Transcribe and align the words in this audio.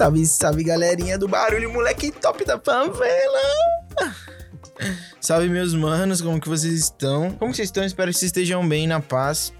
Salve, 0.00 0.24
salve 0.24 0.64
galerinha 0.64 1.18
do 1.18 1.28
barulho, 1.28 1.70
moleque 1.70 2.10
top 2.10 2.42
da 2.46 2.58
favela! 2.58 3.38
Salve 5.20 5.50
meus 5.50 5.74
manos, 5.74 6.22
como 6.22 6.40
que 6.40 6.48
vocês 6.48 6.72
estão? 6.72 7.32
Como 7.32 7.52
vocês 7.52 7.68
estão? 7.68 7.84
Espero 7.84 8.10
que 8.10 8.16
vocês 8.16 8.30
estejam 8.30 8.66
bem, 8.66 8.86
na 8.86 9.00
paz. 9.00 9.52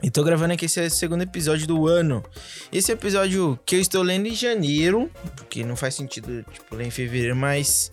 E 0.00 0.12
tô 0.12 0.22
gravando 0.22 0.54
aqui 0.54 0.66
esse 0.66 0.88
segundo 0.90 1.22
episódio 1.22 1.66
do 1.66 1.88
ano. 1.88 2.22
Esse 2.70 2.92
episódio 2.92 3.58
que 3.66 3.74
eu 3.74 3.80
estou 3.80 4.00
lendo 4.04 4.28
em 4.28 4.34
janeiro, 4.36 5.10
porque 5.34 5.64
não 5.64 5.74
faz 5.74 5.96
sentido, 5.96 6.46
tipo, 6.52 6.76
ler 6.76 6.86
em 6.86 6.92
fevereiro, 6.92 7.34
mas... 7.34 7.90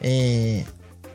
É... 0.00 0.64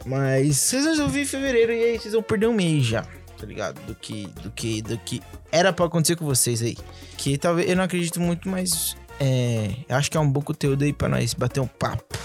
Mas 0.05 0.57
vocês 0.57 0.85
vão 0.85 1.05
ouvir 1.05 1.21
em 1.21 1.25
fevereiro 1.25 1.73
e 1.73 1.83
aí 1.85 1.99
vocês 1.99 2.13
vão 2.13 2.21
perder 2.21 2.45
um 2.45 2.53
mês 2.53 2.85
já, 2.85 3.01
tá 3.01 3.47
ligado? 3.47 3.81
Do 3.87 3.95
que, 3.95 4.27
do 4.43 4.51
que, 4.51 4.79
do 4.83 4.95
que 4.95 5.23
era 5.51 5.73
pra 5.73 5.87
acontecer 5.87 6.15
com 6.15 6.25
vocês 6.25 6.61
aí. 6.61 6.77
Que 7.17 7.35
talvez, 7.35 7.67
eu 7.67 7.75
não 7.75 7.83
acredito 7.83 8.21
muito, 8.21 8.47
mas 8.47 8.95
é, 9.19 9.75
acho 9.89 10.09
que 10.09 10.17
é 10.17 10.19
um 10.19 10.29
bom 10.29 10.41
conteúdo 10.41 10.83
aí 10.83 10.93
pra 10.93 11.07
nós 11.09 11.33
bater 11.33 11.59
um 11.59 11.67
papo. 11.67 12.17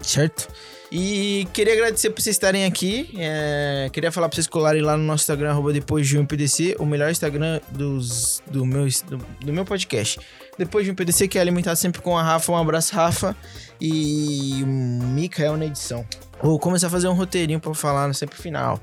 Certo? 0.00 0.48
E 0.90 1.48
queria 1.52 1.72
agradecer 1.72 2.10
por 2.10 2.22
vocês 2.22 2.36
estarem 2.36 2.64
aqui. 2.64 3.10
é, 3.18 3.90
queria 3.92 4.12
falar 4.12 4.28
pra 4.28 4.36
vocês 4.36 4.46
colarem 4.46 4.82
lá 4.82 4.96
no 4.96 5.02
nosso 5.02 5.22
Instagram, 5.22 5.50
arroba 5.50 5.72
depois 5.72 6.06
de 6.06 6.16
um 6.16 6.24
PDC, 6.24 6.76
o 6.78 6.86
melhor 6.86 7.10
Instagram 7.10 7.60
dos, 7.70 8.40
do, 8.46 8.64
meu, 8.64 8.86
do, 9.08 9.18
do 9.40 9.52
meu 9.52 9.64
podcast. 9.64 10.20
Depois 10.56 10.84
de 10.84 10.92
um 10.92 10.94
PDC, 10.94 11.26
que 11.28 11.38
é 11.38 11.40
alimentado 11.40 11.76
sempre 11.76 12.00
com 12.00 12.16
a 12.16 12.22
Rafa. 12.22 12.52
Um 12.52 12.56
abraço, 12.56 12.94
Rafa. 12.94 13.36
E 13.80 14.62
o 14.62 14.66
Mikael 14.66 15.56
na 15.56 15.66
edição. 15.66 16.06
Vou 16.40 16.58
começar 16.58 16.86
a 16.86 16.90
fazer 16.90 17.08
um 17.08 17.14
roteirinho 17.14 17.60
pra 17.60 17.74
falar 17.74 18.12
sempre 18.14 18.36
no 18.36 18.42
final. 18.42 18.80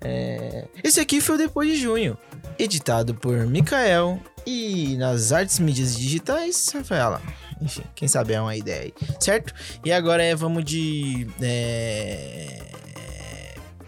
É, 0.00 0.66
Esse 0.82 1.00
aqui 1.00 1.20
foi 1.20 1.36
o 1.36 1.38
Depois 1.38 1.68
de 1.68 1.76
Junho, 1.76 2.18
editado 2.58 3.14
por 3.14 3.36
Mikael 3.46 4.18
e 4.46 4.96
nas 4.96 5.32
artes 5.32 5.58
mídias 5.58 5.96
digitais, 5.96 6.70
Rafaela. 6.74 7.20
Enfim, 7.60 7.82
quem 7.94 8.08
sabe 8.08 8.32
é 8.32 8.40
uma 8.40 8.56
ideia 8.56 8.82
aí, 8.82 8.94
certo? 9.20 9.54
E 9.84 9.92
agora 9.92 10.22
é, 10.22 10.34
vamos 10.34 10.64
de. 10.64 11.28
É... 11.40 12.58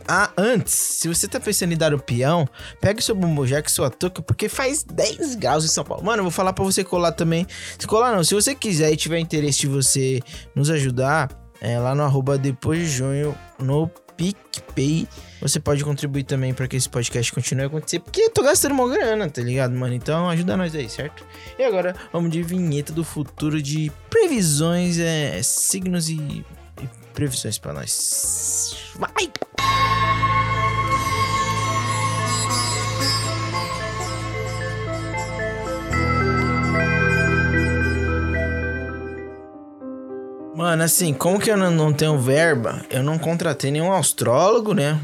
Ah, 0.07 0.31
antes, 0.37 0.75
se 0.75 1.09
você 1.09 1.27
tá 1.27 1.41
pensando 1.41 1.73
em 1.73 1.77
dar 1.77 1.95
o 1.95 1.99
peão, 1.99 2.47
pega 2.79 3.01
o 3.01 3.03
seu 3.03 3.15
bombojack 3.15 3.71
sua 3.71 3.89
touca, 3.89 4.21
porque 4.21 4.51
faz 4.51 4.83
10 4.83 5.37
graus 5.37 5.65
em 5.65 5.69
São 5.69 5.83
Paulo. 5.83 6.05
Mano, 6.05 6.19
eu 6.19 6.25
vou 6.25 6.31
falar 6.31 6.53
pra 6.53 6.63
você 6.63 6.85
colar 6.85 7.13
também. 7.13 7.47
Se 7.79 7.87
colar 7.87 8.15
não, 8.15 8.23
se 8.23 8.35
você 8.35 8.55
quiser 8.55 8.93
e 8.93 8.97
tiver 8.97 9.19
interesse 9.19 9.61
de 9.61 9.67
você 9.67 10.21
nos 10.55 10.69
ajudar, 10.69 11.31
é 11.59 11.79
lá 11.79 11.95
no 11.95 12.03
arroba 12.03 12.37
depois 12.37 12.81
de 12.81 12.89
junho, 12.89 13.35
no 13.59 13.91
PicPay. 14.17 15.07
Você 15.41 15.61
pode 15.61 15.85
contribuir 15.85 16.25
também 16.25 16.55
pra 16.55 16.67
que 16.67 16.77
esse 16.77 16.89
podcast 16.89 17.33
continue 17.33 17.65
a 17.65 17.67
acontecer, 17.67 18.01
porque 18.01 18.23
eu 18.23 18.31
tô 18.31 18.43
gastando 18.43 18.73
uma 18.73 18.89
grana, 18.89 19.29
tá 19.29 19.43
ligado, 19.43 19.75
mano? 19.75 19.95
Então 19.95 20.29
ajuda 20.29 20.57
nós 20.57 20.75
aí, 20.75 20.89
certo? 20.89 21.25
E 21.59 21.63
agora 21.63 21.95
vamos 22.13 22.31
de 22.31 22.43
vinheta 22.43 22.93
do 22.93 23.05
futuro 23.05 23.61
de 23.61 23.93
previsões, 24.09 24.99
é, 24.99 25.43
signos 25.43 26.09
e, 26.09 26.17
e 26.17 26.45
previsões 27.13 27.59
pra 27.59 27.73
nós. 27.73 28.77
Vai! 28.97 29.31
Mano, 40.55 40.83
assim, 40.85 41.13
como 41.13 41.41
que 41.41 41.51
eu 41.51 41.57
não, 41.57 41.93
tenho 41.93 42.19
verba, 42.19 42.85
eu 42.89 43.03
não 43.03 43.19
contratei 43.19 43.71
nenhum 43.71 43.93
astrólogo, 43.93 44.73
né? 44.73 45.01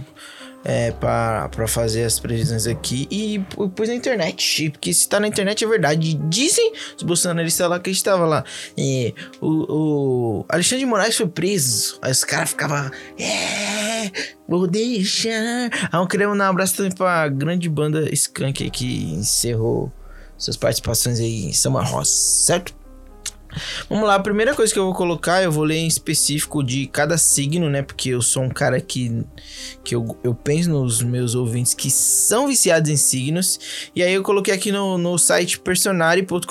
É, 0.62 0.90
pra 0.92 1.48
fazer 1.66 2.04
as 2.04 2.20
previsões 2.20 2.66
aqui 2.66 3.08
e 3.10 3.38
pu- 3.38 3.70
pus 3.70 3.88
na 3.88 3.94
internet. 3.94 4.68
Porque 4.70 4.92
se 4.92 5.08
tá 5.08 5.18
na 5.18 5.26
internet 5.26 5.64
é 5.64 5.66
verdade. 5.66 6.14
Dizem 6.28 6.72
os 6.96 7.02
bolsonaristas 7.02 7.66
lá 7.68 7.80
que 7.80 7.88
a 7.88 7.92
gente 7.92 8.04
tava 8.04 8.26
lá. 8.26 8.44
É, 8.78 9.12
o, 9.40 10.40
o 10.40 10.44
Alexandre 10.50 10.80
de 10.84 10.86
Moraes 10.86 11.16
foi 11.16 11.26
preso. 11.28 11.98
Aí 12.02 12.12
os 12.12 12.24
caras 12.24 12.50
ficavam. 12.50 12.90
É, 13.18 14.10
vou 14.46 14.66
deixar. 14.66 15.70
Aí 15.90 15.98
eu 16.00 16.06
queria 16.06 16.28
um 16.28 16.42
abraço 16.42 16.76
também 16.76 16.92
pra 16.92 17.26
grande 17.28 17.66
banda 17.70 18.12
Skank 18.12 18.68
que 18.70 19.14
encerrou 19.14 19.90
suas 20.36 20.58
participações 20.58 21.20
aí 21.20 21.46
em 21.46 21.52
Samba 21.54 21.82
Rosa, 21.82 22.10
certo? 22.10 22.79
Vamos 23.88 24.06
lá, 24.06 24.14
a 24.14 24.20
primeira 24.20 24.54
coisa 24.54 24.72
que 24.72 24.78
eu 24.78 24.84
vou 24.84 24.94
colocar, 24.94 25.42
eu 25.42 25.50
vou 25.50 25.64
ler 25.64 25.76
em 25.76 25.86
específico 25.86 26.62
de 26.62 26.86
cada 26.86 27.18
signo, 27.18 27.68
né? 27.68 27.82
Porque 27.82 28.10
eu 28.10 28.22
sou 28.22 28.42
um 28.42 28.48
cara 28.48 28.80
que, 28.80 29.24
que 29.84 29.94
eu, 29.94 30.16
eu 30.22 30.34
penso 30.34 30.70
nos 30.70 31.02
meus 31.02 31.34
ouvintes 31.34 31.74
que 31.74 31.90
são 31.90 32.48
viciados 32.48 32.90
em 32.90 32.96
signos. 32.96 33.90
E 33.94 34.02
aí 34.02 34.14
eu 34.14 34.22
coloquei 34.22 34.54
aqui 34.54 34.70
no, 34.70 34.96
no 34.96 35.18
site 35.18 35.58
personari.com.br. 35.58 36.44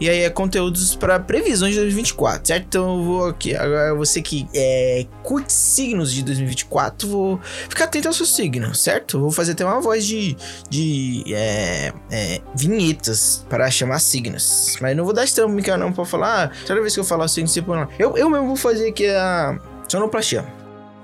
E 0.00 0.08
aí 0.08 0.20
é 0.20 0.30
conteúdos 0.30 0.94
para 0.94 1.18
previsões 1.18 1.74
de 1.74 1.80
2024, 1.80 2.48
certo? 2.48 2.64
Então 2.66 2.98
eu 2.98 3.04
vou 3.04 3.24
aqui, 3.26 3.54
agora 3.54 3.94
você 3.94 4.22
que 4.22 4.46
é, 4.54 5.06
curte 5.22 5.52
signos 5.52 6.12
de 6.12 6.22
2024, 6.22 7.08
vou 7.08 7.40
ficar 7.68 7.84
atento 7.84 8.08
ao 8.08 8.14
seu 8.14 8.26
signo, 8.26 8.74
certo? 8.74 9.18
Vou 9.18 9.30
fazer 9.30 9.52
até 9.52 9.64
uma 9.64 9.80
voz 9.80 10.06
de, 10.06 10.36
de 10.70 11.24
é, 11.34 11.92
é, 12.10 12.40
vinhetas 12.54 13.44
para 13.48 13.70
chamar 13.70 13.98
signos. 13.98 14.76
Mas 14.80 14.96
não 14.96 15.04
vou 15.04 15.12
dar 15.12 15.24
estampa, 15.24 15.57
Mikael, 15.58 15.76
não, 15.76 15.92
pra 15.92 16.04
falar. 16.04 16.44
Ah, 16.44 16.50
toda 16.66 16.80
vez 16.80 16.94
que 16.94 17.00
eu 17.00 17.04
falar 17.04 17.26
signo, 17.26 17.48
você 17.48 17.60
põe 17.60 17.78
lá. 17.78 17.88
Eu, 17.98 18.16
eu 18.16 18.30
mesmo 18.30 18.46
vou 18.46 18.56
fazer 18.56 18.88
aqui 18.88 19.08
a 19.08 19.58
sonoplastia. 19.88 20.46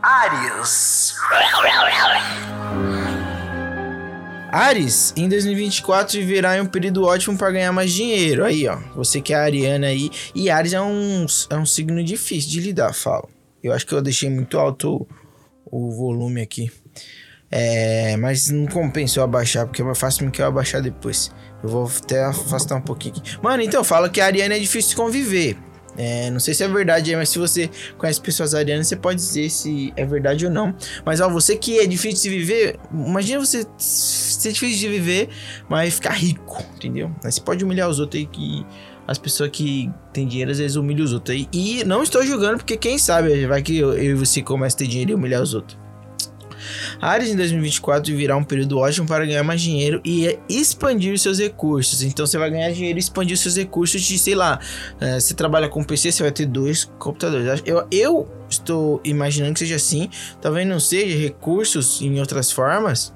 Ares. 0.00 1.14
Ares, 4.52 5.12
em 5.16 5.28
2024 5.28 6.18
viverá 6.20 6.56
em 6.56 6.60
um 6.60 6.66
período 6.66 7.04
ótimo 7.04 7.36
para 7.36 7.50
ganhar 7.50 7.72
mais 7.72 7.92
dinheiro. 7.92 8.44
Aí, 8.44 8.68
ó. 8.68 8.76
Você 8.94 9.20
que 9.20 9.32
é 9.32 9.36
ariana 9.36 9.88
aí. 9.88 10.10
E 10.34 10.48
Ares 10.48 10.72
é 10.72 10.80
um, 10.80 11.26
é 11.50 11.56
um 11.56 11.66
signo 11.66 12.04
difícil 12.04 12.50
de 12.50 12.60
lidar, 12.60 12.92
falo. 12.92 13.28
Eu 13.62 13.72
acho 13.72 13.84
que 13.84 13.92
eu 13.92 14.00
deixei 14.00 14.30
muito 14.30 14.58
alto 14.58 15.06
o, 15.64 15.88
o 15.88 15.90
volume 15.90 16.40
aqui. 16.40 16.70
É, 17.50 18.16
mas 18.16 18.50
não 18.50 18.66
compensa 18.66 19.18
eu 19.18 19.24
abaixar, 19.24 19.66
porque 19.66 19.82
é 19.82 19.84
mais 19.84 19.98
fácil 19.98 20.30
que 20.30 20.40
eu 20.40 20.46
abaixar 20.46 20.82
depois. 20.82 21.32
Eu 21.64 21.70
vou 21.70 21.86
até 21.86 22.22
afastar 22.22 22.76
um 22.76 22.82
pouquinho 22.82 23.14
aqui. 23.16 23.38
Mano, 23.42 23.62
então 23.62 23.82
fala 23.82 24.10
que 24.10 24.20
a 24.20 24.26
Ariana 24.26 24.54
é 24.54 24.58
difícil 24.58 24.90
de 24.90 24.96
conviver. 24.96 25.56
É, 25.96 26.28
não 26.30 26.38
sei 26.38 26.52
se 26.52 26.62
é 26.62 26.68
verdade, 26.68 27.16
mas 27.16 27.30
se 27.30 27.38
você 27.38 27.70
conhece 27.96 28.20
pessoas 28.20 28.52
arianas, 28.52 28.86
você 28.86 28.96
pode 28.96 29.16
dizer 29.16 29.48
se 29.48 29.90
é 29.96 30.04
verdade 30.04 30.44
ou 30.44 30.52
não. 30.52 30.74
Mas 31.06 31.22
ó, 31.22 31.28
você 31.30 31.56
que 31.56 31.78
é 31.78 31.86
difícil 31.86 32.30
de 32.30 32.36
viver, 32.36 32.76
imagina 32.92 33.40
você 33.40 33.64
ser 33.78 34.52
difícil 34.52 34.78
de 34.78 34.88
viver, 34.88 35.28
mas 35.66 35.94
ficar 35.94 36.12
rico, 36.12 36.62
entendeu? 36.76 37.10
Aí 37.24 37.32
você 37.32 37.40
pode 37.40 37.64
humilhar 37.64 37.88
os 37.88 37.98
outros 37.98 38.20
aí 38.20 38.26
que. 38.26 38.66
As 39.06 39.18
pessoas 39.18 39.50
que 39.50 39.90
têm 40.14 40.26
dinheiro 40.26 40.50
às 40.50 40.58
vezes 40.58 40.76
humilham 40.76 41.04
os 41.04 41.12
outros 41.12 41.36
aí. 41.36 41.46
E 41.52 41.84
não 41.84 42.02
estou 42.02 42.24
julgando, 42.24 42.56
porque 42.56 42.74
quem 42.74 42.96
sabe 42.96 43.46
vai 43.46 43.62
que 43.62 43.76
eu, 43.76 43.92
eu 43.92 44.12
e 44.12 44.14
você 44.14 44.40
comece 44.40 44.76
a 44.76 44.78
ter 44.78 44.86
dinheiro 44.86 45.10
e 45.10 45.14
humilhar 45.14 45.42
os 45.42 45.52
outros. 45.52 45.83
Ares 47.00 47.30
em 47.30 47.36
2024 47.36 48.14
virá 48.16 48.36
um 48.36 48.44
período 48.44 48.78
ótimo 48.78 49.06
para 49.06 49.24
ganhar 49.24 49.42
mais 49.42 49.60
dinheiro 49.60 50.00
e 50.04 50.38
expandir 50.48 51.18
seus 51.18 51.38
recursos. 51.38 52.02
Então 52.02 52.26
você 52.26 52.38
vai 52.38 52.50
ganhar 52.50 52.70
dinheiro 52.72 52.98
e 52.98 53.00
expandir 53.00 53.36
seus 53.36 53.56
recursos 53.56 54.02
de, 54.02 54.18
sei 54.18 54.34
lá, 54.34 54.58
eh, 55.00 55.20
você 55.20 55.34
trabalha 55.34 55.68
com 55.68 55.82
PC, 55.82 56.12
você 56.12 56.22
vai 56.22 56.32
ter 56.32 56.46
dois 56.46 56.84
computadores. 56.98 57.62
Eu, 57.64 57.86
eu 57.90 58.28
estou 58.48 59.00
imaginando 59.04 59.54
que 59.54 59.60
seja 59.60 59.76
assim. 59.76 60.08
Talvez 60.40 60.66
não 60.66 60.80
seja 60.80 61.16
recursos 61.16 62.00
em 62.00 62.18
outras 62.20 62.50
formas. 62.50 63.12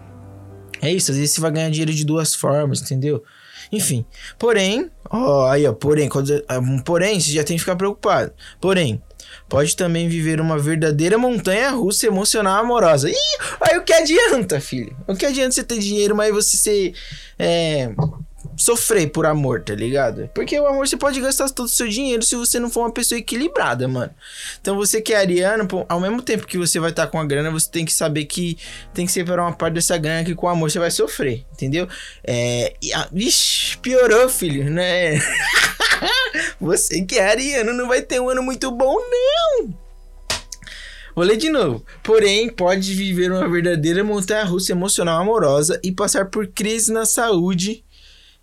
É 0.81 0.93
isso, 0.93 1.11
às 1.11 1.17
vezes 1.17 1.33
você 1.35 1.41
vai 1.41 1.51
ganhar 1.51 1.71
dinheiro 1.71 1.93
de 1.93 2.05
duas 2.05 2.35
formas, 2.35 2.81
entendeu? 2.81 3.23
Enfim, 3.71 4.05
porém, 4.39 4.91
ó, 5.11 5.49
aí 5.49 5.67
ó, 5.67 5.73
porém, 5.73 6.09
quando, 6.09 6.43
ah, 6.49 6.61
porém, 6.85 7.21
você 7.21 7.33
já 7.33 7.45
tem 7.45 7.57
que 7.57 7.61
ficar 7.61 7.77
preocupado. 7.77 8.33
Porém, 8.61 9.03
pode 9.49 9.77
também 9.77 10.09
viver 10.09 10.41
uma 10.41 10.59
verdadeira 10.59 11.19
montanha 11.19 11.71
russa 11.71 12.07
emocional 12.07 12.61
amorosa. 12.61 13.11
Ih, 13.11 13.15
aí 13.61 13.79
o 13.79 13.83
que 13.83 13.93
adianta, 13.93 14.61
filho? 14.61 14.97
O 15.07 15.15
que 15.15 15.27
adianta 15.27 15.53
você 15.53 15.65
ter 15.65 15.79
dinheiro, 15.79 16.15
mas 16.15 16.33
você 16.33 16.57
ser. 16.57 16.95
É, 17.39 17.91
sofrer 18.59 19.07
por 19.09 19.25
amor, 19.25 19.63
tá 19.63 19.75
ligado? 19.75 20.29
Porque 20.35 20.59
o 20.59 20.67
amor 20.67 20.87
você 20.87 20.97
pode 20.97 21.21
gastar 21.21 21.49
todo 21.49 21.67
o 21.67 21.71
seu 21.71 21.89
dinheiro 21.89 22.23
se 22.23 22.35
você 22.35 22.59
não 22.59 22.69
for 22.69 22.81
uma 22.81 22.93
pessoa 22.93 23.19
equilibrada, 23.19 23.87
mano. 23.87 24.13
Então 24.61 24.77
você 24.77 25.01
que 25.01 25.15
é 25.15 25.17
ariano, 25.17 25.67
pô, 25.67 25.87
ao 25.89 26.01
mesmo 26.01 26.21
tempo 26.21 26.47
que 26.47 26.59
você 26.59 26.81
vai 26.81 26.91
estar 26.91 27.07
com 27.07 27.21
a 27.21 27.25
grana, 27.25 27.51
você 27.51 27.71
tem 27.71 27.85
que 27.85 27.93
saber 27.93 28.25
que 28.25 28.59
tem 28.93 29.07
que 29.07 29.13
separar 29.13 29.45
uma 29.45 29.53
parte 29.53 29.75
dessa 29.75 29.97
grana 29.97 30.25
que 30.25 30.35
com 30.35 30.49
amor 30.49 30.71
você 30.71 30.79
vai 30.79 30.91
sofrer, 30.91 31.47
entendeu? 31.53 31.89
É. 32.25 32.75
E, 32.83 32.93
ah, 32.93 33.09
vixe, 33.13 33.79
piorou, 33.79 34.29
filho, 34.29 34.69
né? 34.69 35.19
você 36.61 37.03
que 37.03 37.17
é 37.17 37.29
ariano 37.29 37.73
não 37.73 37.89
vai 37.89 38.03
ter 38.03 38.21
um 38.21 38.29
ano 38.29 38.43
muito 38.43 38.71
bom, 38.71 38.95
não. 38.95 39.75
Vou 41.15 41.25
ler 41.25 41.37
de 41.37 41.51
novo. 41.51 41.85
Porém, 42.03 42.49
pode 42.49 42.95
viver 42.95 43.33
uma 43.33 43.49
verdadeira 43.49 44.05
montanha-russa 44.05 44.73
emocional 44.73 45.21
amorosa 45.21 45.81
e 45.83 45.91
passar 45.91 46.27
por 46.27 46.47
crise 46.47 46.93
na 46.93 47.05
saúde 47.05 47.85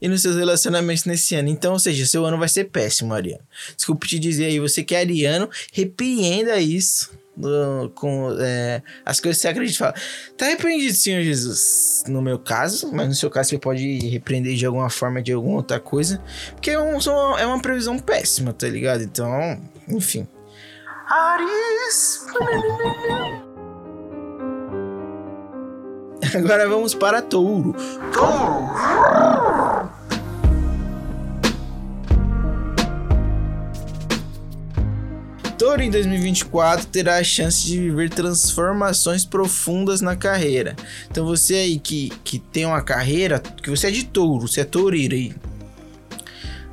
e 0.01 0.09
nos 0.09 0.21
seus 0.21 0.35
relacionamentos 0.35 1.05
nesse 1.05 1.35
ano. 1.35 1.47
Então, 1.47 1.73
ou 1.73 1.79
seja, 1.79 2.05
seu 2.05 2.25
ano 2.25 2.37
vai 2.37 2.49
ser 2.49 2.65
péssimo, 2.65 3.13
Ariano. 3.13 3.43
Desculpe 3.75 4.07
te 4.07 4.19
dizer 4.19 4.45
aí, 4.45 4.59
você 4.59 4.83
que 4.83 4.93
é 4.93 4.99
ariano, 4.99 5.49
repreenda 5.71 6.59
isso 6.59 7.11
no- 7.37 7.89
com 7.95 8.35
é, 8.39 8.81
as 9.05 9.19
coisas 9.19 9.37
que 9.37 9.41
você 9.43 9.47
acredita. 9.49 9.77
Fala, 9.79 9.93
tá 10.37 10.45
repreendido, 10.47 10.93
Senhor 10.93 11.21
Jesus. 11.23 12.03
No 12.07 12.21
meu 12.21 12.37
caso, 12.39 12.91
mas 12.93 13.07
no 13.07 13.13
seu 13.15 13.29
caso 13.29 13.49
você 13.49 13.57
pode 13.57 13.99
repreender 14.09 14.55
de 14.55 14.65
alguma 14.65 14.89
forma, 14.89 15.21
de 15.21 15.31
alguma 15.33 15.57
outra 15.57 15.79
coisa. 15.79 16.21
Porque 16.53 16.71
é, 16.71 16.79
um- 16.79 16.97
é 17.37 17.45
uma 17.45 17.61
previsão 17.61 17.97
péssima, 17.99 18.53
tá 18.53 18.67
ligado? 18.67 19.03
Então, 19.03 19.59
enfim. 19.87 20.27
Ares. 21.07 22.25
Agora 26.35 26.67
vamos 26.67 26.95
para 26.95 27.21
Touro. 27.21 27.73
Touro 28.11 29.91
em 35.83 35.89
2024 35.89 36.87
terá 36.87 37.17
a 37.17 37.23
chance 37.23 37.65
de 37.65 37.79
viver 37.79 38.09
transformações 38.09 39.25
profundas 39.25 40.01
na 40.01 40.15
carreira. 40.15 40.75
Então 41.09 41.25
você 41.25 41.55
aí 41.55 41.79
que, 41.79 42.11
que 42.23 42.39
tem 42.39 42.65
uma 42.65 42.81
carreira, 42.81 43.39
que 43.39 43.69
você 43.69 43.87
é 43.87 43.91
de 43.91 44.05
touro, 44.05 44.47
você 44.47 44.61
é 44.61 44.63
toureiro 44.65 45.15
aí. 45.15 45.33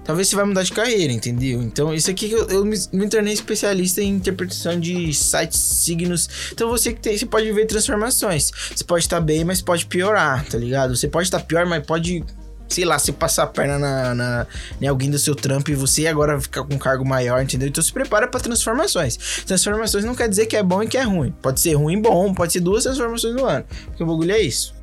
Talvez 0.04 0.28
você 0.28 0.34
vai 0.34 0.44
mudar 0.44 0.64
de 0.64 0.72
carreira, 0.72 1.12
entendeu? 1.12 1.62
Então, 1.62 1.94
isso 1.94 2.10
aqui 2.10 2.28
que 2.28 2.34
eu, 2.34 2.48
eu 2.48 2.64
me, 2.64 2.76
me 2.92 3.08
tornei 3.08 3.32
especialista 3.32 4.02
em 4.02 4.08
interpretação 4.08 4.78
de 4.78 5.14
sites, 5.14 5.60
signos. 5.60 6.28
Então, 6.52 6.68
você 6.68 6.92
que 6.92 7.00
tem, 7.00 7.16
você 7.16 7.24
pode 7.24 7.50
ver 7.52 7.66
transformações. 7.66 8.50
Você 8.74 8.82
pode 8.82 9.04
estar 9.04 9.20
bem, 9.20 9.44
mas 9.44 9.62
pode 9.62 9.86
piorar, 9.86 10.44
tá 10.44 10.58
ligado? 10.58 10.96
Você 10.96 11.06
pode 11.06 11.28
estar 11.28 11.38
pior, 11.40 11.66
mas 11.66 11.86
pode, 11.86 12.24
sei 12.72 12.84
lá, 12.84 12.98
você 12.98 13.12
passar 13.12 13.44
a 13.44 13.46
perna 13.46 13.78
na, 13.78 14.14
na, 14.14 14.46
em 14.80 14.86
alguém 14.86 15.10
do 15.10 15.18
seu 15.18 15.34
trampo 15.34 15.70
e 15.70 15.74
você 15.74 16.06
agora 16.06 16.40
ficar 16.40 16.64
com 16.64 16.74
um 16.74 16.78
cargo 16.78 17.04
maior, 17.04 17.42
entendeu? 17.42 17.68
Então, 17.68 17.82
se 17.82 17.92
prepara 17.92 18.26
para 18.26 18.40
transformações. 18.40 19.16
Transformações 19.46 20.04
não 20.04 20.14
quer 20.14 20.28
dizer 20.28 20.46
que 20.46 20.56
é 20.56 20.62
bom 20.62 20.82
e 20.82 20.88
que 20.88 20.96
é 20.96 21.02
ruim. 21.02 21.32
Pode 21.42 21.60
ser 21.60 21.74
ruim 21.74 21.98
e 21.98 22.00
bom, 22.00 22.32
pode 22.34 22.52
ser 22.52 22.60
duas 22.60 22.84
transformações 22.84 23.34
no 23.34 23.44
ano. 23.44 23.64
Porque 23.86 24.02
o 24.02 24.06
bagulho 24.06 24.32
é 24.32 24.40
isso. 24.40 24.74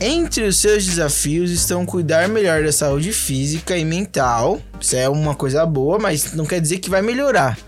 Entre 0.00 0.46
os 0.46 0.58
seus 0.58 0.86
desafios 0.86 1.50
estão 1.50 1.84
cuidar 1.84 2.28
melhor 2.28 2.62
da 2.62 2.70
saúde 2.70 3.12
física 3.12 3.76
e 3.76 3.84
mental. 3.84 4.62
Isso 4.80 4.94
é 4.94 5.08
uma 5.08 5.34
coisa 5.34 5.66
boa, 5.66 5.98
mas 5.98 6.34
não 6.34 6.46
quer 6.46 6.60
dizer 6.60 6.78
que 6.78 6.88
vai 6.88 7.02
melhorar. 7.02 7.58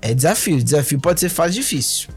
É 0.00 0.14
desafio. 0.14 0.62
Desafio 0.62 1.00
pode 1.00 1.18
ser 1.18 1.28
fase 1.28 1.54
difícil. 1.54 2.08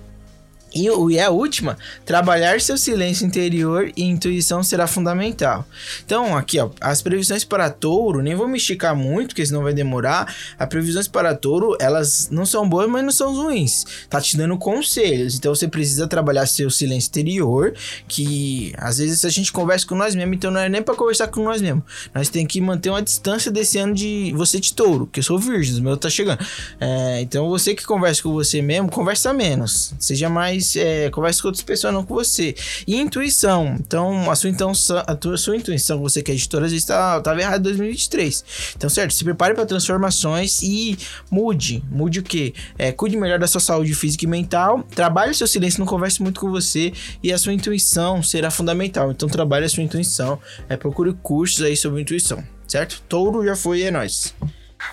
E, 0.73 0.87
e 0.87 1.19
a 1.19 1.29
última, 1.29 1.77
trabalhar 2.05 2.59
seu 2.59 2.77
silêncio 2.77 3.25
interior 3.25 3.91
e 3.95 4.03
intuição 4.03 4.63
será 4.63 4.87
fundamental. 4.87 5.65
Então, 6.05 6.35
aqui, 6.35 6.59
ó, 6.59 6.69
as 6.81 7.01
previsões 7.01 7.43
para 7.43 7.69
touro, 7.69 8.21
nem 8.21 8.35
vou 8.35 8.47
me 8.47 8.57
esticar 8.57 8.95
muito, 8.95 9.29
porque 9.29 9.45
senão 9.45 9.61
vai 9.61 9.73
demorar. 9.73 10.33
As 10.57 10.67
previsões 10.67 11.07
para 11.07 11.35
touro, 11.35 11.77
elas 11.79 12.29
não 12.31 12.45
são 12.45 12.67
boas, 12.67 12.89
mas 12.89 13.03
não 13.03 13.11
são 13.11 13.35
ruins. 13.35 13.85
Tá 14.09 14.19
te 14.19 14.35
dando 14.35 14.57
conselhos. 14.57 15.35
Então, 15.35 15.53
você 15.53 15.67
precisa 15.67 16.07
trabalhar 16.07 16.47
seu 16.47 16.69
silêncio 16.69 17.09
interior, 17.09 17.73
que 18.07 18.73
às 18.77 18.97
vezes 18.97 19.23
a 19.25 19.29
gente 19.29 19.51
conversa 19.51 19.85
com 19.85 19.95
nós 19.95 20.15
mesmos, 20.15 20.35
então 20.35 20.49
não 20.49 20.59
é 20.59 20.69
nem 20.69 20.81
para 20.81 20.95
conversar 20.95 21.27
com 21.27 21.43
nós 21.43 21.61
mesmos. 21.61 21.83
Nós 22.13 22.29
tem 22.29 22.45
que 22.45 22.59
manter 22.59 22.89
uma 22.89 23.01
distância 23.01 23.51
desse 23.51 23.77
ano 23.77 23.93
de 23.93 24.33
você 24.35 24.59
de 24.59 24.73
touro, 24.73 25.07
que 25.07 25.19
eu 25.19 25.23
sou 25.23 25.37
virgem, 25.37 25.79
o 25.79 25.83
meu 25.83 25.97
tá 25.97 26.09
chegando. 26.09 26.43
É, 26.79 27.21
então, 27.21 27.47
você 27.49 27.75
que 27.75 27.83
conversa 27.83 28.23
com 28.23 28.31
você 28.33 28.61
mesmo, 28.61 28.89
conversa 28.89 29.33
menos. 29.33 29.93
Seja 29.99 30.29
mais. 30.29 30.62
É, 30.75 31.09
conversa 31.09 31.41
com 31.41 31.47
outras 31.49 31.63
pessoas, 31.63 31.93
não 31.93 32.03
com 32.03 32.13
você. 32.13 32.55
E 32.87 32.95
intuição. 32.95 33.75
Então, 33.79 34.29
a 34.29 34.35
sua, 34.35 34.49
intuição, 34.49 35.03
a 35.05 35.15
tua, 35.15 35.37
sua 35.37 35.55
intuição, 35.55 35.99
você 35.99 36.21
que 36.21 36.31
é 36.31 36.33
editora, 36.33 36.65
às 36.65 36.71
vezes 36.71 36.85
tá, 36.85 37.21
errado 37.39 37.59
em 37.59 37.63
2023. 37.63 38.73
Então, 38.75 38.89
certo? 38.89 39.13
Se 39.13 39.23
prepare 39.23 39.53
para 39.53 39.65
transformações 39.65 40.61
e 40.61 40.97
mude. 41.29 41.83
Mude 41.89 42.19
o 42.19 42.23
quê? 42.23 42.53
É, 42.77 42.91
cuide 42.91 43.17
melhor 43.17 43.39
da 43.39 43.47
sua 43.47 43.61
saúde 43.61 43.93
física 43.93 44.25
e 44.25 44.27
mental. 44.27 44.83
Trabalhe 44.95 45.31
o 45.31 45.35
seu 45.35 45.47
silêncio, 45.47 45.79
não 45.79 45.85
converse 45.85 46.21
muito 46.21 46.39
com 46.39 46.49
você. 46.49 46.93
E 47.21 47.31
a 47.31 47.37
sua 47.37 47.53
intuição 47.53 48.21
será 48.23 48.49
fundamental. 48.49 49.11
Então, 49.11 49.27
trabalhe 49.29 49.65
a 49.65 49.69
sua 49.69 49.83
intuição. 49.83 50.39
É, 50.69 50.77
procure 50.77 51.13
cursos 51.21 51.63
aí 51.63 51.75
sobre 51.75 52.01
intuição. 52.01 52.43
Certo? 52.67 53.01
Touro 53.07 53.45
já 53.45 53.55
foi, 53.55 53.83
é 53.83 53.91
nóis. 53.91 54.33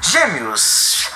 Gêmeos. 0.02 1.08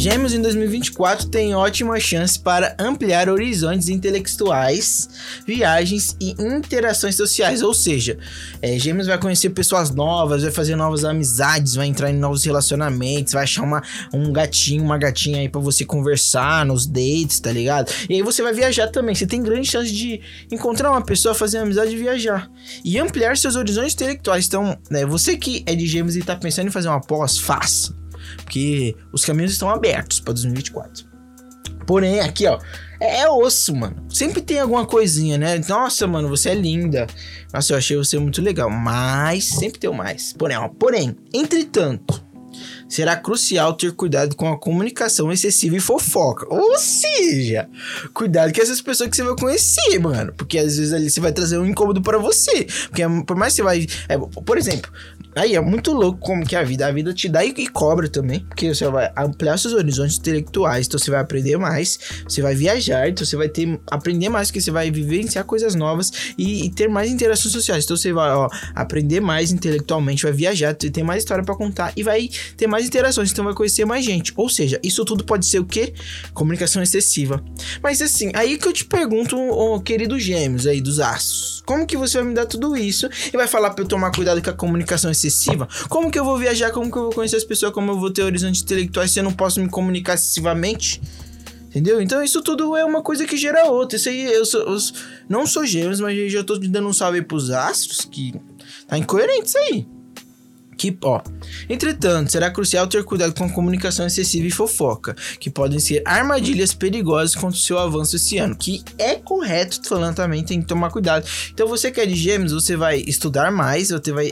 Gêmeos 0.00 0.32
em 0.32 0.40
2024 0.40 1.28
tem 1.28 1.54
ótima 1.54 2.00
chance 2.00 2.38
para 2.38 2.74
ampliar 2.78 3.28
horizontes 3.28 3.90
intelectuais, 3.90 5.10
viagens 5.46 6.16
e 6.18 6.30
interações 6.42 7.16
sociais. 7.16 7.60
Ou 7.60 7.74
seja, 7.74 8.16
é, 8.62 8.78
Gêmeos 8.78 9.08
vai 9.08 9.18
conhecer 9.18 9.50
pessoas 9.50 9.90
novas, 9.90 10.42
vai 10.42 10.50
fazer 10.50 10.74
novas 10.74 11.04
amizades, 11.04 11.74
vai 11.74 11.86
entrar 11.86 12.10
em 12.10 12.16
novos 12.16 12.42
relacionamentos, 12.44 13.34
vai 13.34 13.42
achar 13.42 13.62
uma, 13.62 13.82
um 14.10 14.32
gatinho, 14.32 14.82
uma 14.82 14.96
gatinha 14.96 15.40
aí 15.40 15.50
pra 15.50 15.60
você 15.60 15.84
conversar 15.84 16.64
nos 16.64 16.86
dates, 16.86 17.38
tá 17.38 17.52
ligado? 17.52 17.92
E 18.08 18.14
aí 18.14 18.22
você 18.22 18.42
vai 18.42 18.54
viajar 18.54 18.88
também. 18.88 19.14
Você 19.14 19.26
tem 19.26 19.42
grande 19.42 19.68
chance 19.68 19.92
de 19.92 20.22
encontrar 20.50 20.92
uma 20.92 21.02
pessoa, 21.02 21.34
fazer 21.34 21.58
amizade 21.58 21.92
e 21.92 21.98
viajar. 21.98 22.50
E 22.82 22.98
ampliar 22.98 23.36
seus 23.36 23.54
horizontes 23.54 23.92
intelectuais. 23.92 24.46
Então, 24.46 24.78
né, 24.90 25.04
você 25.04 25.36
que 25.36 25.62
é 25.66 25.74
de 25.74 25.86
Gêmeos 25.86 26.16
e 26.16 26.22
tá 26.22 26.34
pensando 26.36 26.68
em 26.68 26.70
fazer 26.70 26.88
uma 26.88 27.02
pós, 27.02 27.36
faça. 27.36 28.00
Porque 28.36 28.96
os 29.12 29.24
caminhos 29.24 29.52
estão 29.52 29.70
abertos 29.70 30.20
para 30.20 30.32
2024. 30.34 31.08
Porém, 31.86 32.20
aqui, 32.20 32.46
ó, 32.46 32.58
é, 33.00 33.22
é 33.22 33.30
osso, 33.30 33.74
mano. 33.74 33.96
Sempre 34.08 34.42
tem 34.42 34.60
alguma 34.60 34.86
coisinha, 34.86 35.36
né? 35.36 35.60
Nossa, 35.68 36.06
mano, 36.06 36.28
você 36.28 36.50
é 36.50 36.54
linda. 36.54 37.06
Nossa, 37.52 37.72
eu 37.72 37.78
achei 37.78 37.96
você 37.96 38.18
muito 38.18 38.40
legal. 38.40 38.70
Mas 38.70 39.44
sempre 39.44 39.80
tem 39.80 39.90
o 39.90 39.94
mais. 39.94 40.32
Porém, 40.32 40.56
ó, 40.56 40.68
porém, 40.68 41.16
entretanto, 41.32 42.22
será 42.90 43.16
crucial 43.16 43.72
ter 43.74 43.92
cuidado 43.92 44.34
com 44.34 44.52
a 44.52 44.58
comunicação 44.58 45.32
excessiva 45.32 45.76
e 45.76 45.80
fofoca. 45.80 46.46
Ou 46.52 46.76
seja, 46.76 47.68
cuidado 48.12 48.52
com 48.52 48.60
essas 48.60 48.82
pessoas 48.82 49.08
que 49.08 49.16
você 49.16 49.22
vai 49.22 49.36
conhecer, 49.36 49.98
mano. 50.00 50.32
Porque 50.36 50.58
às 50.58 50.76
vezes 50.76 50.92
ali 50.92 51.08
você 51.08 51.20
vai 51.20 51.32
trazer 51.32 51.56
um 51.56 51.66
incômodo 51.66 52.02
para 52.02 52.18
você. 52.18 52.66
Porque 52.88 53.02
por 53.26 53.36
mais 53.36 53.54
que 53.54 53.58
você 53.58 53.62
vai. 53.62 53.86
é, 54.08 54.18
por 54.18 54.58
exemplo, 54.58 54.90
aí 55.36 55.54
é 55.54 55.60
muito 55.60 55.92
louco 55.92 56.18
como 56.18 56.44
que 56.44 56.56
é 56.56 56.58
a 56.58 56.64
vida. 56.64 56.86
A 56.86 56.92
vida 56.92 57.14
te 57.14 57.28
dá 57.28 57.44
e, 57.44 57.54
e 57.56 57.66
cobra 57.68 58.08
também. 58.08 58.40
Porque 58.40 58.74
você 58.74 58.86
vai 58.88 59.10
ampliar 59.16 59.56
seus 59.56 59.72
horizontes 59.72 60.18
intelectuais. 60.18 60.86
Então 60.86 60.98
você 60.98 61.10
vai 61.10 61.20
aprender 61.20 61.56
mais. 61.56 61.98
Você 62.28 62.42
vai 62.42 62.54
viajar. 62.54 63.08
Então 63.08 63.24
você 63.24 63.36
vai 63.36 63.48
ter. 63.48 63.80
Aprender 63.86 64.28
mais. 64.28 64.48
Porque 64.48 64.60
você 64.60 64.70
vai 64.70 64.90
vivenciar 64.90 65.44
coisas 65.44 65.76
novas. 65.76 66.34
E, 66.36 66.66
e 66.66 66.70
ter 66.70 66.88
mais 66.88 67.10
interações 67.10 67.52
sociais. 67.52 67.84
Então 67.84 67.96
você 67.96 68.12
vai, 68.12 68.30
ó, 68.30 68.48
aprender 68.74 69.20
mais 69.20 69.52
intelectualmente. 69.52 70.24
Vai 70.24 70.32
viajar. 70.32 70.74
Ter 70.74 71.02
mais 71.04 71.22
história 71.22 71.44
para 71.44 71.54
contar. 71.54 71.92
E 71.96 72.02
vai 72.02 72.28
ter 72.56 72.66
mais 72.66 72.79
interações. 72.86 73.30
Então 73.30 73.44
vai 73.44 73.54
conhecer 73.54 73.84
mais 73.84 74.04
gente. 74.04 74.32
Ou 74.36 74.48
seja, 74.48 74.80
isso 74.82 75.04
tudo 75.04 75.24
pode 75.24 75.46
ser 75.46 75.58
o 75.58 75.64
quê? 75.64 75.92
Comunicação 76.32 76.82
excessiva. 76.82 77.42
Mas 77.82 78.00
assim, 78.02 78.30
aí 78.34 78.58
que 78.58 78.66
eu 78.66 78.72
te 78.72 78.84
pergunto, 78.84 79.36
ô 79.36 79.80
querido 79.80 80.18
gêmeos 80.18 80.66
aí 80.66 80.80
dos 80.80 81.00
aços. 81.00 81.62
Como 81.66 81.86
que 81.86 81.96
você 81.96 82.18
vai 82.18 82.26
me 82.26 82.34
dar 82.34 82.46
tudo 82.46 82.76
isso 82.76 83.08
e 83.32 83.36
vai 83.36 83.46
falar 83.46 83.70
pra 83.70 83.84
eu 83.84 83.88
tomar 83.88 84.10
cuidado 84.10 84.42
com 84.42 84.50
a 84.50 84.52
comunicação 84.52 85.10
excessiva? 85.10 85.68
Como 85.88 86.10
que 86.10 86.18
eu 86.18 86.24
vou 86.24 86.38
viajar? 86.38 86.70
Como 86.70 86.90
que 86.90 86.96
eu 86.96 87.02
vou 87.04 87.12
conhecer 87.12 87.36
as 87.36 87.44
pessoas? 87.44 87.72
Como 87.72 87.92
eu 87.92 87.98
vou 87.98 88.10
ter 88.10 88.22
horizontes 88.22 88.62
intelectuais 88.62 89.10
se 89.10 89.20
eu 89.20 89.24
não 89.24 89.32
posso 89.32 89.60
me 89.60 89.68
comunicar 89.68 90.14
excessivamente? 90.14 91.00
Entendeu? 91.70 92.00
Então 92.00 92.22
isso 92.22 92.42
tudo 92.42 92.76
é 92.76 92.84
uma 92.84 93.00
coisa 93.00 93.24
que 93.24 93.36
gera 93.36 93.70
outra. 93.70 93.96
Isso 93.96 94.08
aí 94.08 94.24
eu, 94.24 94.44
sou, 94.44 94.60
eu 94.60 94.76
não 95.28 95.46
sou 95.46 95.64
gêmeos, 95.64 96.00
mas 96.00 96.18
eu 96.18 96.28
já 96.28 96.42
tô 96.42 96.58
dando 96.58 96.88
um 96.88 96.92
salve 96.92 97.22
pros 97.22 97.50
astros 97.50 98.00
que 98.00 98.34
tá 98.88 98.98
incoerente 98.98 99.46
isso 99.46 99.58
aí. 99.58 99.86
Que, 100.80 100.96
ó. 101.02 101.20
Entretanto, 101.68 102.32
será 102.32 102.50
crucial 102.50 102.86
ter 102.86 103.04
cuidado 103.04 103.34
com 103.34 103.44
a 103.44 103.50
comunicação 103.50 104.06
excessiva 104.06 104.46
e 104.46 104.50
fofoca, 104.50 105.14
que 105.38 105.50
podem 105.50 105.78
ser 105.78 106.02
armadilhas 106.06 106.72
perigosas 106.72 107.34
contra 107.34 107.54
o 107.54 107.60
seu 107.60 107.78
avanço 107.78 108.16
esse 108.16 108.38
ano. 108.38 108.56
Que 108.56 108.82
é 108.96 109.16
correto, 109.16 109.78
falando 109.86 110.14
também, 110.14 110.42
tem 110.42 110.62
que 110.62 110.66
tomar 110.66 110.88
cuidado. 110.88 111.28
Então, 111.52 111.68
você 111.68 111.90
que 111.90 112.00
é 112.00 112.06
de 112.06 112.14
gêmeos, 112.14 112.52
você 112.52 112.76
vai 112.76 112.96
estudar 113.06 113.52
mais, 113.52 113.90
você 113.90 114.10
vai 114.10 114.30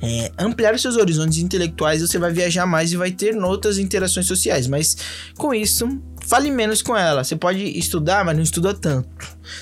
é, 0.00 0.32
ampliar 0.38 0.74
os 0.74 0.80
seus 0.80 0.96
horizontes 0.96 1.36
intelectuais, 1.36 2.00
você 2.00 2.18
vai 2.18 2.32
viajar 2.32 2.64
mais 2.64 2.90
e 2.92 2.96
vai 2.96 3.10
ter 3.10 3.36
outras 3.36 3.76
interações 3.76 4.24
sociais. 4.24 4.66
Mas 4.66 4.96
com 5.36 5.52
isso, 5.52 5.86
fale 6.26 6.50
menos 6.50 6.80
com 6.80 6.96
ela. 6.96 7.22
Você 7.22 7.36
pode 7.36 7.62
estudar, 7.78 8.24
mas 8.24 8.34
não 8.34 8.42
estuda 8.42 8.72
tanto. 8.72 9.10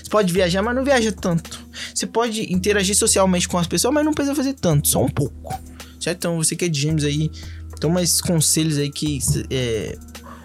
Você 0.00 0.08
pode 0.08 0.32
viajar, 0.32 0.62
mas 0.62 0.76
não 0.76 0.84
viaja 0.84 1.10
tanto. 1.10 1.58
Você 1.92 2.06
pode 2.06 2.52
interagir 2.52 2.94
socialmente 2.94 3.48
com 3.48 3.58
as 3.58 3.66
pessoas, 3.66 3.92
mas 3.92 4.04
não 4.04 4.14
precisa 4.14 4.36
fazer 4.36 4.54
tanto, 4.54 4.86
só 4.86 5.02
um 5.02 5.08
pouco. 5.08 5.67
Certo? 6.00 6.18
Então 6.18 6.36
você 6.36 6.54
que 6.54 6.64
é 6.64 6.68
de 6.68 6.80
gêmeos 6.80 7.04
aí, 7.04 7.30
toma 7.80 8.02
esses 8.02 8.20
conselhos 8.20 8.78
aí 8.78 8.90
que 8.90 9.18
é, 9.50 9.96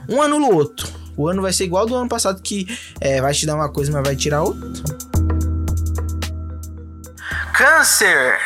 um 0.09 0.21
anula 0.21 0.47
o 0.47 0.55
outro. 0.55 0.87
O 1.15 1.27
ano 1.27 1.41
vai 1.41 1.53
ser 1.53 1.65
igual 1.65 1.85
do 1.85 1.95
ano 1.95 2.09
passado, 2.09 2.41
que 2.41 2.67
é, 2.99 3.21
vai 3.21 3.33
te 3.33 3.45
dar 3.45 3.55
uma 3.55 3.69
coisa, 3.69 3.91
mas 3.91 4.03
vai 4.03 4.15
tirar 4.15 4.41
outra. 4.41 4.67
Câncer! 7.53 8.39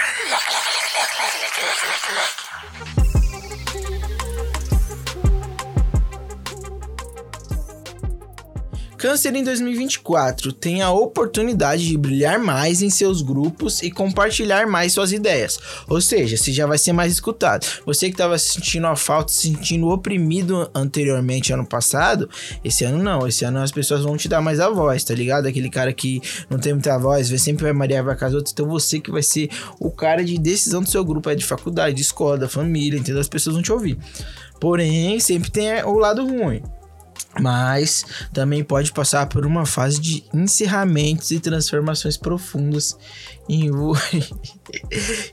Câncer 8.97 9.35
em 9.35 9.43
2024 9.43 10.51
tem 10.51 10.81
a 10.81 10.89
oportunidade 10.89 11.87
de 11.87 11.95
brilhar 11.95 12.39
mais 12.39 12.81
em 12.81 12.89
seus 12.89 13.21
grupos 13.21 13.83
e 13.83 13.91
compartilhar 13.91 14.65
mais 14.65 14.93
suas 14.93 15.11
ideias. 15.11 15.59
Ou 15.87 16.01
seja, 16.01 16.35
você 16.35 16.51
já 16.51 16.65
vai 16.65 16.79
ser 16.79 16.93
mais 16.93 17.13
escutado. 17.13 17.67
Você 17.85 18.07
que 18.07 18.15
estava 18.15 18.39
sentindo 18.39 18.87
a 18.87 18.95
falta, 18.95 19.31
se 19.31 19.49
sentindo 19.49 19.87
oprimido 19.89 20.67
anteriormente 20.73 21.53
ano 21.53 21.63
passado, 21.63 22.27
esse 22.63 22.83
ano 22.85 22.97
não. 22.97 23.27
Esse 23.27 23.45
ano 23.45 23.59
as 23.59 23.71
pessoas 23.71 24.01
vão 24.01 24.17
te 24.17 24.27
dar 24.27 24.41
mais 24.41 24.59
a 24.59 24.67
voz, 24.67 25.03
tá 25.03 25.13
ligado? 25.13 25.45
Aquele 25.45 25.69
cara 25.69 25.93
que 25.93 26.19
não 26.49 26.57
tem 26.57 26.73
muita 26.73 26.97
voz, 26.97 27.29
vê 27.29 27.37
sempre 27.37 27.65
vai 27.65 27.73
Maria 27.73 28.01
vai 28.01 28.17
com 28.17 28.25
as 28.25 28.33
outras. 28.33 28.51
Então 28.51 28.67
você 28.67 28.99
que 28.99 29.11
vai 29.11 29.21
ser 29.21 29.47
o 29.79 29.91
cara 29.91 30.25
de 30.25 30.39
decisão 30.39 30.81
do 30.81 30.89
seu 30.89 31.05
grupo, 31.05 31.29
é 31.29 31.35
de 31.35 31.45
faculdade, 31.45 31.95
de 31.95 32.01
escola, 32.01 32.35
da 32.35 32.49
família, 32.49 32.97
entendeu? 32.97 33.21
As 33.21 33.29
pessoas 33.29 33.53
vão 33.53 33.61
te 33.61 33.71
ouvir. 33.71 33.95
Porém, 34.59 35.19
sempre 35.19 35.51
tem 35.51 35.83
o 35.83 35.99
lado 35.99 36.25
ruim 36.25 36.63
mas 37.39 38.05
também 38.33 38.63
pode 38.63 38.91
passar 38.91 39.27
por 39.27 39.45
uma 39.45 39.65
fase 39.65 39.99
de 39.99 40.23
encerramentos 40.33 41.31
e 41.31 41.39
transformações 41.39 42.17
profundas 42.17 42.97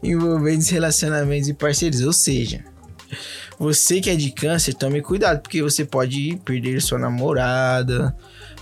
envolvendo 0.03 0.63
relacionamentos 0.63 1.49
e 1.49 1.55
parcerias. 1.55 2.03
Ou 2.03 2.13
seja, 2.13 2.65
você 3.59 4.01
que 4.01 4.11
é 4.11 4.17
de 4.17 4.31
câncer, 4.31 4.75
tome 4.75 5.01
cuidado, 5.03 5.41
porque 5.41 5.63
você 5.63 5.85
pode 5.85 6.41
perder 6.45 6.81
sua 6.83 6.99
namorada, 6.99 8.15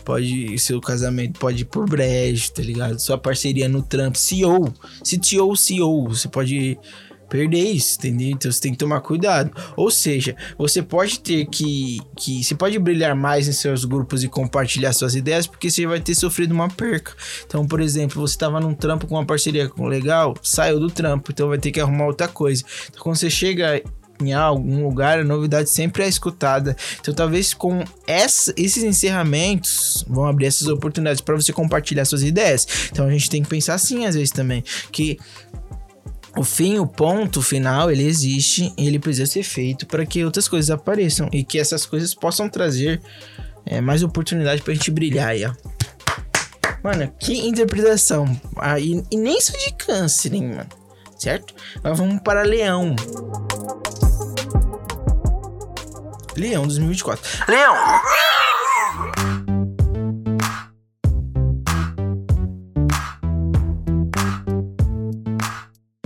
pode 0.05 0.59
seu 0.59 0.81
casamento 0.81 1.39
pode 1.39 1.63
ir 1.63 1.65
por 1.65 1.89
brejo, 1.89 2.53
tá 2.53 2.63
ligado? 2.63 2.99
Sua 2.99 3.17
parceria 3.17 3.69
no 3.69 3.83
trampo, 3.83 4.19
CEO, 4.19 4.73
CTO, 5.03 5.57
CEO, 5.57 6.09
você 6.09 6.29
pode 6.29 6.79
perder 7.33 7.65
isso, 7.65 7.97
entendeu? 7.99 8.29
Então 8.29 8.53
você 8.53 8.61
tem 8.61 8.73
que 8.73 8.79
tomar 8.79 9.01
cuidado. 9.01 9.51
Ou 9.75 9.91
seja, 9.91 10.37
você 10.59 10.83
pode 10.83 11.19
ter 11.21 11.47
que, 11.47 11.99
que. 12.15 12.45
Você 12.45 12.55
pode 12.55 12.79
brilhar 12.79 13.17
mais 13.17 13.49
em 13.49 13.53
seus 13.53 13.87
grupos 13.87 14.23
e 14.23 14.29
compartilhar 14.29 14.93
suas 14.93 15.15
ideias, 15.15 15.47
porque 15.47 15.71
você 15.71 15.87
vai 15.87 15.99
ter 15.99 16.15
sofrido 16.15 16.53
uma 16.53 16.69
perca. 16.69 17.15
Então, 17.47 17.67
por 17.67 17.81
exemplo, 17.81 18.21
você 18.21 18.35
estava 18.35 18.61
num 18.61 18.75
trampo 18.75 19.07
com 19.07 19.15
uma 19.15 19.25
parceria 19.25 19.71
legal, 19.79 20.35
saiu 20.43 20.79
do 20.79 20.91
trampo, 20.91 21.33
então 21.33 21.49
vai 21.49 21.57
ter 21.57 21.73
que 21.73 21.81
arrumar 21.81 22.05
outra 22.05 22.29
coisa. 22.29 22.63
Então, 22.91 23.03
quando 23.03 23.17
você 23.17 23.31
chega 23.31 23.83
em 24.21 24.35
algum 24.35 24.85
lugar, 24.85 25.19
a 25.19 25.25
novidade 25.25 25.71
sempre 25.71 26.05
é 26.05 26.09
escutada. 26.09 26.77
Então, 27.01 27.15
talvez 27.15 27.55
com 27.55 27.83
essa, 28.07 28.53
esses 28.59 28.83
encerramentos 28.83 30.05
vão 30.07 30.27
abrir 30.27 30.47
essas 30.47 30.69
oportunidades 30.69 31.23
para 31.23 31.35
você 31.35 31.53
compartilhar 31.53 32.05
suas 32.05 32.23
ideias. 32.23 32.67
Então, 32.93 33.07
a 33.07 33.11
gente 33.11 33.31
tem 33.31 33.43
que 33.43 33.49
pensar 33.49 33.75
assim 33.75 34.05
às 34.05 34.15
vezes 34.15 34.31
também, 34.31 34.63
que 34.93 35.19
o 36.37 36.43
fim, 36.43 36.79
o 36.79 36.87
ponto 36.87 37.43
final, 37.43 37.91
ele 37.91 38.05
existe 38.05 38.73
e 38.77 38.87
ele 38.87 38.99
precisa 38.99 39.31
ser 39.31 39.43
feito 39.43 39.87
para 39.87 40.07
que 40.07 40.25
outras 40.25 40.49
coisas 40.49 40.71
apareçam 40.71 41.29
e 41.33 41.45
que 41.45 41.59
essas 41.59 41.85
coisas 41.85 42.15
possam 42.15 42.49
trazer 42.49 43.01
é, 43.67 43.81
mais 43.81 44.03
oportunidade 44.03 44.63
pra 44.63 44.73
gente 44.73 44.91
brilhar 44.91 45.29
aí, 45.29 45.45
ó. 45.45 45.53
Mano, 46.83 47.13
que 47.19 47.47
interpretação. 47.47 48.25
Ah, 48.57 48.81
e, 48.81 49.05
e 49.11 49.17
nem 49.17 49.41
só 49.41 49.53
de 49.57 49.73
câncer, 49.75 50.35
hein, 50.35 50.49
mano. 50.49 50.69
Certo? 51.17 51.55
Agora 51.77 51.95
vamos 51.95 52.21
para 52.23 52.43
Leão. 52.43 52.97
Leão 56.37 56.67
2024. 56.67 57.45
Leão! 57.47 57.75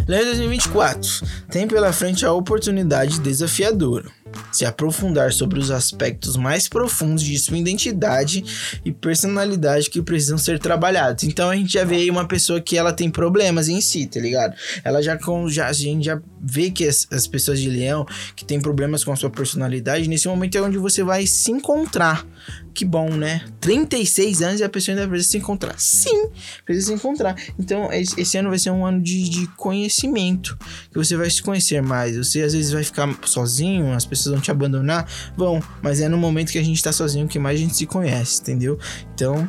Leão 0.07 0.25
2024 0.25 1.27
tem 1.51 1.67
pela 1.67 1.93
frente 1.93 2.25
a 2.25 2.33
oportunidade 2.33 3.21
desafiadora 3.21 4.09
se 4.53 4.65
aprofundar 4.65 5.33
sobre 5.33 5.59
os 5.59 5.71
aspectos 5.71 6.37
mais 6.37 6.69
profundos 6.69 7.23
de 7.23 7.39
sua 7.39 7.59
identidade 7.59 8.81
e 8.85 8.93
personalidade 8.93 9.91
que 9.91 10.03
precisam 10.03 10.39
ser 10.39 10.59
trabalhados. 10.59 11.25
Então 11.25 11.51
a 11.51 11.57
gente 11.57 11.73
já 11.73 11.85
vê 11.85 11.97
aí 11.97 12.11
uma 12.11 12.27
pessoa 12.27 12.61
que 12.61 12.77
ela 12.77 12.93
tem 12.93 13.11
problemas 13.11 13.69
em 13.69 13.81
si, 13.81 14.07
tá 14.07 14.21
ligado? 14.21 14.55
Ela 14.85 15.03
já 15.03 15.17
com 15.17 15.49
já 15.49 15.69
a 15.69 15.73
gente 15.73 16.05
já 16.05 16.21
vê 16.41 16.71
que 16.71 16.87
as, 16.87 17.07
as 17.11 17.27
pessoas 17.27 17.61
de 17.61 17.69
leão 17.69 18.07
que 18.35 18.45
tem 18.45 18.61
problemas 18.61 19.05
com 19.05 19.13
a 19.13 19.17
sua 19.17 19.31
personalidade, 19.31 20.09
nesse 20.09 20.29
momento 20.29 20.57
é 20.57 20.63
onde 20.63 20.79
você 20.79 21.03
vai 21.03 21.27
se 21.27 21.51
encontrar 21.51 22.27
que 22.76 22.85
bom, 22.85 23.09
né? 23.09 23.42
36 23.59 24.42
anos 24.42 24.61
e 24.61 24.64
a 24.64 24.68
pessoa 24.68 24.95
ainda 24.95 25.09
precisa 25.09 25.33
se 25.33 25.38
encontrar. 25.38 25.75
Sim, 25.78 26.28
precisa 26.62 26.88
se 26.88 26.92
encontrar. 26.92 27.35
Então, 27.59 27.88
esse 27.92 28.37
ano 28.37 28.50
vai 28.50 28.59
ser 28.59 28.71
um 28.71 28.85
ano 28.85 29.00
de, 29.00 29.30
de 29.30 29.47
conhecimento, 29.56 30.59
que 30.90 30.99
você 30.99 31.16
vai 31.16 31.30
se 31.30 31.42
conhecer 31.42 31.80
mais. 31.80 32.18
Você 32.18 32.42
às 32.42 32.52
vezes 32.52 32.71
vai 32.71 32.85
ficar 32.85 33.09
sozinho, 33.25 33.95
as 33.95 34.04
pessoas 34.04 34.35
vão 34.35 34.42
te 34.42 34.50
abandonar, 34.50 35.09
vão, 35.35 35.62
mas 35.80 36.02
é 36.02 36.09
no 36.09 36.18
momento 36.18 36.52
que 36.52 36.59
a 36.59 36.62
gente 36.62 36.83
tá 36.83 36.92
sozinho 36.92 37.26
que 37.26 37.38
mais 37.38 37.59
a 37.59 37.62
gente 37.62 37.75
se 37.75 37.87
conhece, 37.87 38.42
entendeu? 38.42 38.78
Então, 39.14 39.49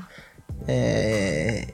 é 0.66 1.68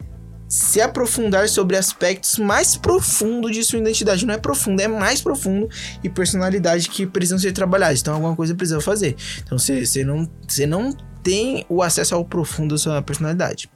se 0.54 0.80
aprofundar 0.80 1.50
sobre 1.50 1.76
aspectos 1.76 2.38
mais 2.38 2.76
profundos 2.76 3.52
de 3.52 3.64
sua 3.64 3.80
identidade. 3.80 4.24
Não 4.24 4.36
é 4.36 4.38
profundo, 4.38 4.80
é 4.80 4.88
mais 4.88 5.20
profundo 5.20 5.68
e 6.04 6.10
personalidade 6.10 6.90
que 6.90 7.08
precisam 7.08 7.40
ser 7.40 7.54
trabalhadas. 7.54 8.02
Então, 8.02 8.14
alguma 8.14 8.36
coisa 8.36 8.54
precisa 8.54 8.80
fazer. 8.80 9.16
Então, 9.44 9.58
você 9.58 10.04
não, 10.04 10.30
não 10.68 10.96
tem 11.24 11.66
o 11.70 11.82
acesso 11.82 12.14
ao 12.14 12.26
profundo 12.26 12.76
da 12.76 12.78
sua 12.78 13.02
personalidade. 13.02 13.70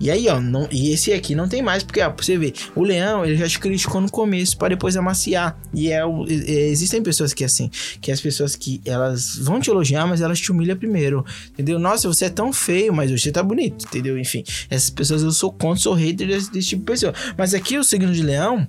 E 0.00 0.10
aí, 0.10 0.28
ó, 0.28 0.40
não, 0.40 0.66
e 0.70 0.92
esse 0.92 1.12
aqui 1.12 1.34
não 1.34 1.48
tem 1.48 1.62
mais, 1.62 1.82
porque, 1.82 2.00
ó, 2.00 2.10
pra 2.10 2.24
você 2.24 2.38
ver, 2.38 2.54
o 2.74 2.82
leão, 2.82 3.24
ele 3.24 3.36
já 3.36 3.46
te 3.46 3.58
criticou 3.58 4.00
no 4.00 4.10
começo 4.10 4.56
para 4.56 4.68
depois 4.68 4.96
amaciar. 4.96 5.58
E 5.74 5.90
é, 5.90 6.00
é, 6.00 6.68
existem 6.68 7.02
pessoas 7.02 7.34
que, 7.34 7.44
assim, 7.44 7.70
que 8.00 8.10
as 8.10 8.20
pessoas 8.20 8.56
que 8.56 8.80
elas 8.84 9.36
vão 9.36 9.60
te 9.60 9.70
elogiar, 9.70 10.06
mas 10.06 10.20
elas 10.20 10.40
te 10.40 10.50
humilham 10.50 10.76
primeiro, 10.76 11.24
entendeu? 11.50 11.78
Nossa, 11.78 12.08
você 12.08 12.24
é 12.24 12.30
tão 12.30 12.52
feio, 12.52 12.92
mas 12.94 13.10
você 13.10 13.30
tá 13.30 13.42
bonito, 13.42 13.84
entendeu? 13.84 14.18
Enfim, 14.18 14.42
essas 14.70 14.90
pessoas 14.90 15.22
eu 15.22 15.30
sou 15.30 15.52
contra, 15.52 15.82
sou 15.82 15.94
hater 15.94 16.26
desse, 16.26 16.50
desse 16.50 16.68
tipo 16.68 16.80
de 16.80 16.92
pessoa. 16.92 17.12
Mas 17.36 17.52
aqui 17.54 17.78
o 17.78 17.84
signo 17.84 18.12
de 18.12 18.22
leão, 18.22 18.66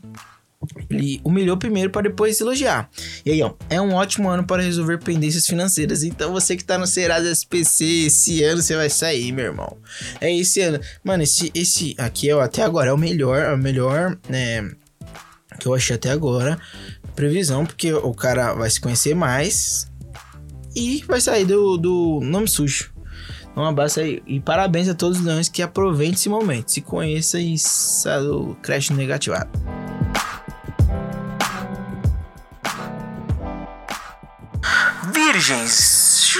ele 0.90 1.22
humilhou 1.24 1.58
primeiro 1.58 1.90
para 1.90 2.10
depois 2.10 2.40
elogiar. 2.42 2.90
E 3.26 3.32
aí, 3.32 3.42
ó, 3.42 3.54
é 3.70 3.80
um 3.80 3.94
ótimo 3.94 4.30
ano 4.30 4.46
para 4.46 4.64
resolver 4.64 4.98
pendências 4.98 5.46
financeiras. 5.46 6.04
Então, 6.04 6.32
você 6.32 6.56
que 6.56 6.64
tá 6.64 6.78
no 6.78 6.88
Serasa 6.88 7.30
SPC, 7.32 8.06
esse 8.08 8.44
ano 8.44 8.62
você 8.62 8.76
vai 8.76 8.90
sair, 8.90 9.32
meu 9.32 9.46
irmão. 9.46 9.78
É 10.20 10.34
esse 10.34 10.62
ano. 10.62 10.80
Mano, 11.04 11.24
esse, 11.24 11.52
esse 11.54 11.96
aqui, 11.98 12.32
ó, 12.32 12.42
até 12.42 12.64
agora 12.64 12.90
é 12.90 12.94
o 12.94 12.98
melhor, 12.98 13.40
é 13.40 13.54
o 13.54 13.58
melhor, 13.58 14.18
né, 14.28 14.72
que 15.60 15.68
eu 15.68 15.74
achei 15.74 15.96
até 15.96 16.10
agora. 16.10 16.60
Previsão, 17.16 17.66
porque 17.66 17.92
o 17.94 18.14
cara 18.14 18.54
vai 18.54 18.70
se 18.70 18.80
conhecer 18.80 19.16
mais 19.16 19.92
e 20.76 21.04
vai 21.08 21.20
sair 21.20 21.46
do, 21.46 21.78
do 21.78 22.20
nome 22.22 22.48
sujo. 22.48 22.94
Um 23.56 23.64
abraço 23.64 24.00
aí 24.00 24.22
e 24.28 24.40
parabéns 24.40 24.88
a 24.88 24.94
todos 24.94 25.18
os 25.18 25.26
leões 25.26 25.50
que 25.50 25.64
aproveitem 25.64 26.14
esse 26.14 26.30
momento. 26.30 26.72
Se 26.72 26.80
conheça 26.80 27.40
e 27.40 27.58
saia 27.58 28.22
do 28.22 28.56
crédito 28.62 28.94
negativado. 28.94 29.50
Virgens. 35.14 36.38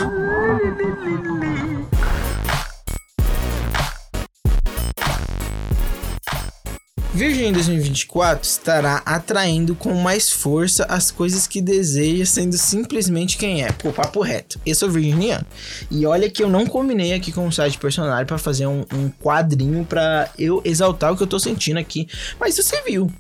Virgem 7.14 7.48
em 7.48 7.52
2024 7.52 8.48
estará 8.48 9.02
atraindo 9.06 9.74
com 9.74 9.94
mais 9.96 10.30
força 10.30 10.86
as 10.86 11.10
coisas 11.10 11.48
que 11.48 11.62
deseja, 11.62 12.26
sendo 12.26 12.56
simplesmente 12.58 13.38
quem 13.38 13.64
é. 13.64 13.72
Pô, 13.72 13.92
papo 13.92 14.22
reto. 14.22 14.60
Eu 14.66 14.76
sou 14.76 14.90
virginiano. 14.90 15.46
E 15.90 16.06
olha 16.06 16.30
que 16.30 16.44
eu 16.44 16.50
não 16.50 16.68
combinei 16.68 17.14
aqui 17.14 17.32
com 17.32 17.48
o 17.48 17.52
site 17.52 17.78
personagem 17.80 18.26
para 18.26 18.38
fazer 18.38 18.68
um, 18.68 18.86
um 18.94 19.10
quadrinho 19.10 19.84
para 19.86 20.30
eu 20.38 20.62
exaltar 20.64 21.12
o 21.12 21.18
que 21.18 21.24
eu 21.24 21.28
tô 21.28 21.40
sentindo 21.40 21.80
aqui. 21.80 22.08
Mas 22.40 22.56
você 22.56 22.82
viu. 22.84 23.12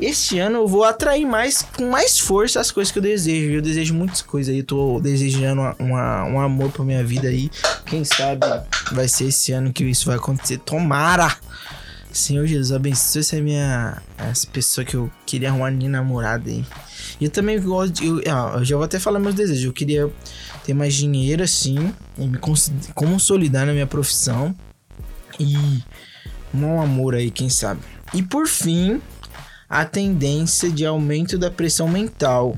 Este 0.00 0.38
ano 0.38 0.58
eu 0.58 0.66
vou 0.66 0.84
atrair 0.84 1.26
mais, 1.26 1.60
com 1.60 1.90
mais 1.90 2.18
força 2.18 2.58
as 2.58 2.70
coisas 2.70 2.90
que 2.90 2.98
eu 2.98 3.02
desejo. 3.02 3.56
Eu 3.56 3.62
desejo 3.62 3.94
muitas 3.94 4.22
coisas 4.22 4.52
aí. 4.52 4.60
Eu 4.60 4.64
tô 4.64 5.00
desejando 5.00 5.60
uma, 5.60 5.76
uma, 5.78 6.24
um 6.24 6.40
amor 6.40 6.72
pra 6.72 6.84
minha 6.84 7.04
vida 7.04 7.28
aí. 7.28 7.50
Quem 7.84 8.02
sabe 8.02 8.40
vai 8.92 9.06
ser 9.06 9.26
esse 9.26 9.52
ano 9.52 9.72
que 9.72 9.84
isso 9.84 10.06
vai 10.06 10.16
acontecer. 10.16 10.58
Tomara! 10.58 11.36
Senhor 12.12 12.46
Jesus, 12.46 12.72
abençoe 12.72 13.20
essa 13.20 13.36
minha. 13.40 14.02
Essa 14.16 14.46
pessoa 14.46 14.84
que 14.84 14.94
eu 14.94 15.10
queria 15.26 15.50
arrumar 15.50 15.70
minha 15.70 15.90
namorada 15.90 16.48
aí. 16.48 16.64
E 17.20 17.24
eu 17.24 17.30
também 17.30 17.60
gosto 17.60 17.92
de. 17.92 18.06
Eu, 18.06 18.22
ah, 18.26 18.54
eu 18.56 18.64
já 18.64 18.76
vou 18.76 18.84
até 18.84 18.98
falar 18.98 19.20
meus 19.20 19.34
desejos. 19.34 19.64
Eu 19.64 19.72
queria 19.72 20.10
ter 20.64 20.72
mais 20.72 20.94
dinheiro 20.94 21.42
assim. 21.42 21.94
E 22.18 22.26
me 22.26 22.38
consolidar 22.94 23.66
na 23.66 23.72
minha 23.72 23.86
profissão. 23.86 24.56
E. 25.38 25.82
Um 26.52 26.80
amor 26.82 27.14
aí, 27.14 27.30
quem 27.30 27.48
sabe. 27.48 27.80
E 28.12 28.24
por 28.24 28.48
fim, 28.48 29.00
a 29.70 29.84
tendência 29.84 30.68
de 30.68 30.84
aumento 30.84 31.38
da 31.38 31.48
pressão 31.48 31.86
mental, 31.86 32.56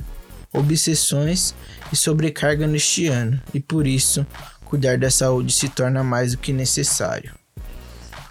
obsessões 0.50 1.54
e 1.92 1.96
sobrecarga 1.96 2.66
neste 2.66 3.06
ano, 3.06 3.38
e 3.52 3.60
por 3.60 3.86
isso 3.86 4.26
cuidar 4.64 4.96
da 4.96 5.10
saúde 5.10 5.52
se 5.52 5.68
torna 5.68 6.02
mais 6.02 6.32
do 6.32 6.38
que 6.38 6.54
necessário. 6.54 7.34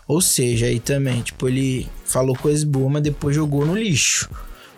Ou 0.07 0.19
seja, 0.19 0.65
aí 0.65 0.79
também, 0.79 1.21
tipo, 1.21 1.47
ele 1.47 1.88
falou 2.03 2.35
coisas 2.35 2.63
boas, 2.63 2.91
mas 2.91 3.03
depois 3.03 3.35
jogou 3.35 3.65
no 3.65 3.75
lixo. 3.75 4.27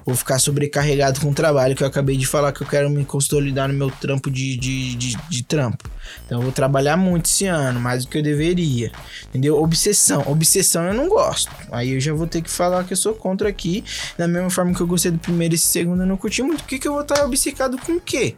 Vou 0.05 0.15
ficar 0.15 0.39
sobrecarregado 0.39 1.19
com 1.19 1.29
o 1.29 1.33
trabalho, 1.33 1.75
que 1.75 1.83
eu 1.83 1.87
acabei 1.87 2.17
de 2.17 2.25
falar 2.25 2.51
que 2.51 2.61
eu 2.61 2.67
quero 2.67 2.89
me 2.89 3.05
consolidar 3.05 3.67
no 3.67 3.73
meu 3.73 3.89
trampo 3.89 4.29
de, 4.29 4.57
de, 4.57 4.95
de, 4.95 5.17
de 5.29 5.43
trampo. 5.43 5.89
Então 6.25 6.39
eu 6.39 6.43
vou 6.43 6.51
trabalhar 6.51 6.97
muito 6.97 7.25
esse 7.25 7.45
ano, 7.45 7.79
mais 7.79 8.05
do 8.05 8.11
que 8.11 8.17
eu 8.17 8.23
deveria. 8.23 8.91
Entendeu? 9.29 9.61
Obsessão. 9.61 10.23
Obsessão 10.27 10.83
eu 10.85 10.93
não 10.93 11.07
gosto. 11.07 11.51
Aí 11.71 11.93
eu 11.93 11.99
já 11.99 12.13
vou 12.13 12.27
ter 12.27 12.41
que 12.41 12.49
falar 12.49 12.83
que 12.83 12.93
eu 12.93 12.97
sou 12.97 13.13
contra 13.13 13.49
aqui. 13.49 13.83
Da 14.17 14.27
mesma 14.27 14.49
forma 14.49 14.73
que 14.73 14.81
eu 14.81 14.87
gostei 14.87 15.11
do 15.11 15.19
primeiro 15.19 15.55
e 15.55 15.57
segundo, 15.57 16.03
eu 16.03 16.07
não 16.07 16.17
curti 16.17 16.41
muito. 16.41 16.63
Por 16.63 16.69
que, 16.69 16.79
que 16.79 16.87
eu 16.87 16.93
vou 16.93 17.01
estar 17.01 17.23
obcecado 17.25 17.77
com 17.77 17.93
o 17.93 18.01
quê? 18.01 18.35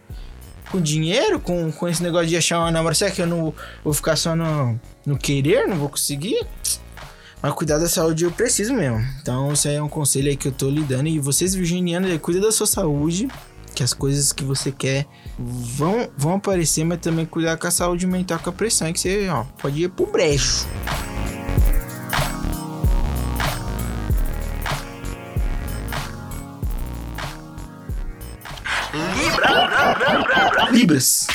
Com 0.71 0.79
dinheiro? 0.79 1.39
Com, 1.39 1.71
com 1.71 1.87
esse 1.87 2.01
negócio 2.03 2.27
de 2.27 2.37
achar 2.37 2.59
uma 2.59 2.71
namorada? 2.71 2.95
Será 2.95 3.11
que 3.11 3.21
eu 3.21 3.27
não 3.27 3.53
vou 3.83 3.93
ficar 3.93 4.15
só 4.15 4.35
no, 4.35 4.79
no 5.05 5.17
querer? 5.17 5.67
Não 5.67 5.77
vou 5.77 5.89
conseguir? 5.89 6.45
Mas 7.45 7.53
cuidar 7.53 7.77
da 7.77 7.87
saúde 7.87 8.25
eu 8.25 8.31
preciso 8.31 8.73
mesmo. 8.73 9.05
Então, 9.21 9.53
isso 9.53 9.67
aí 9.67 9.75
é 9.75 9.83
um 9.83 9.87
conselho 9.87 10.29
aí 10.29 10.35
que 10.35 10.47
eu 10.47 10.51
tô 10.51 10.67
lhe 10.67 10.81
dando. 10.81 11.07
E 11.07 11.19
vocês, 11.19 11.53
virginianos, 11.53 12.09
aí, 12.09 12.17
cuida 12.17 12.41
da 12.41 12.51
sua 12.51 12.65
saúde. 12.65 13.27
Que 13.75 13.83
as 13.83 13.93
coisas 13.93 14.33
que 14.33 14.43
você 14.43 14.71
quer 14.71 15.05
vão, 15.37 16.09
vão 16.17 16.33
aparecer, 16.33 16.83
mas 16.83 16.97
também 16.97 17.23
cuidar 17.23 17.55
com 17.57 17.67
a 17.67 17.71
saúde 17.71 18.07
mental, 18.07 18.39
com 18.39 18.49
a 18.49 18.53
pressão, 18.53 18.91
que 18.91 18.99
você 18.99 19.29
ó, 19.29 19.43
pode 19.61 19.83
ir 19.83 19.89
pro 19.89 20.07
brejo. 20.07 20.65
Libras. 30.71 31.27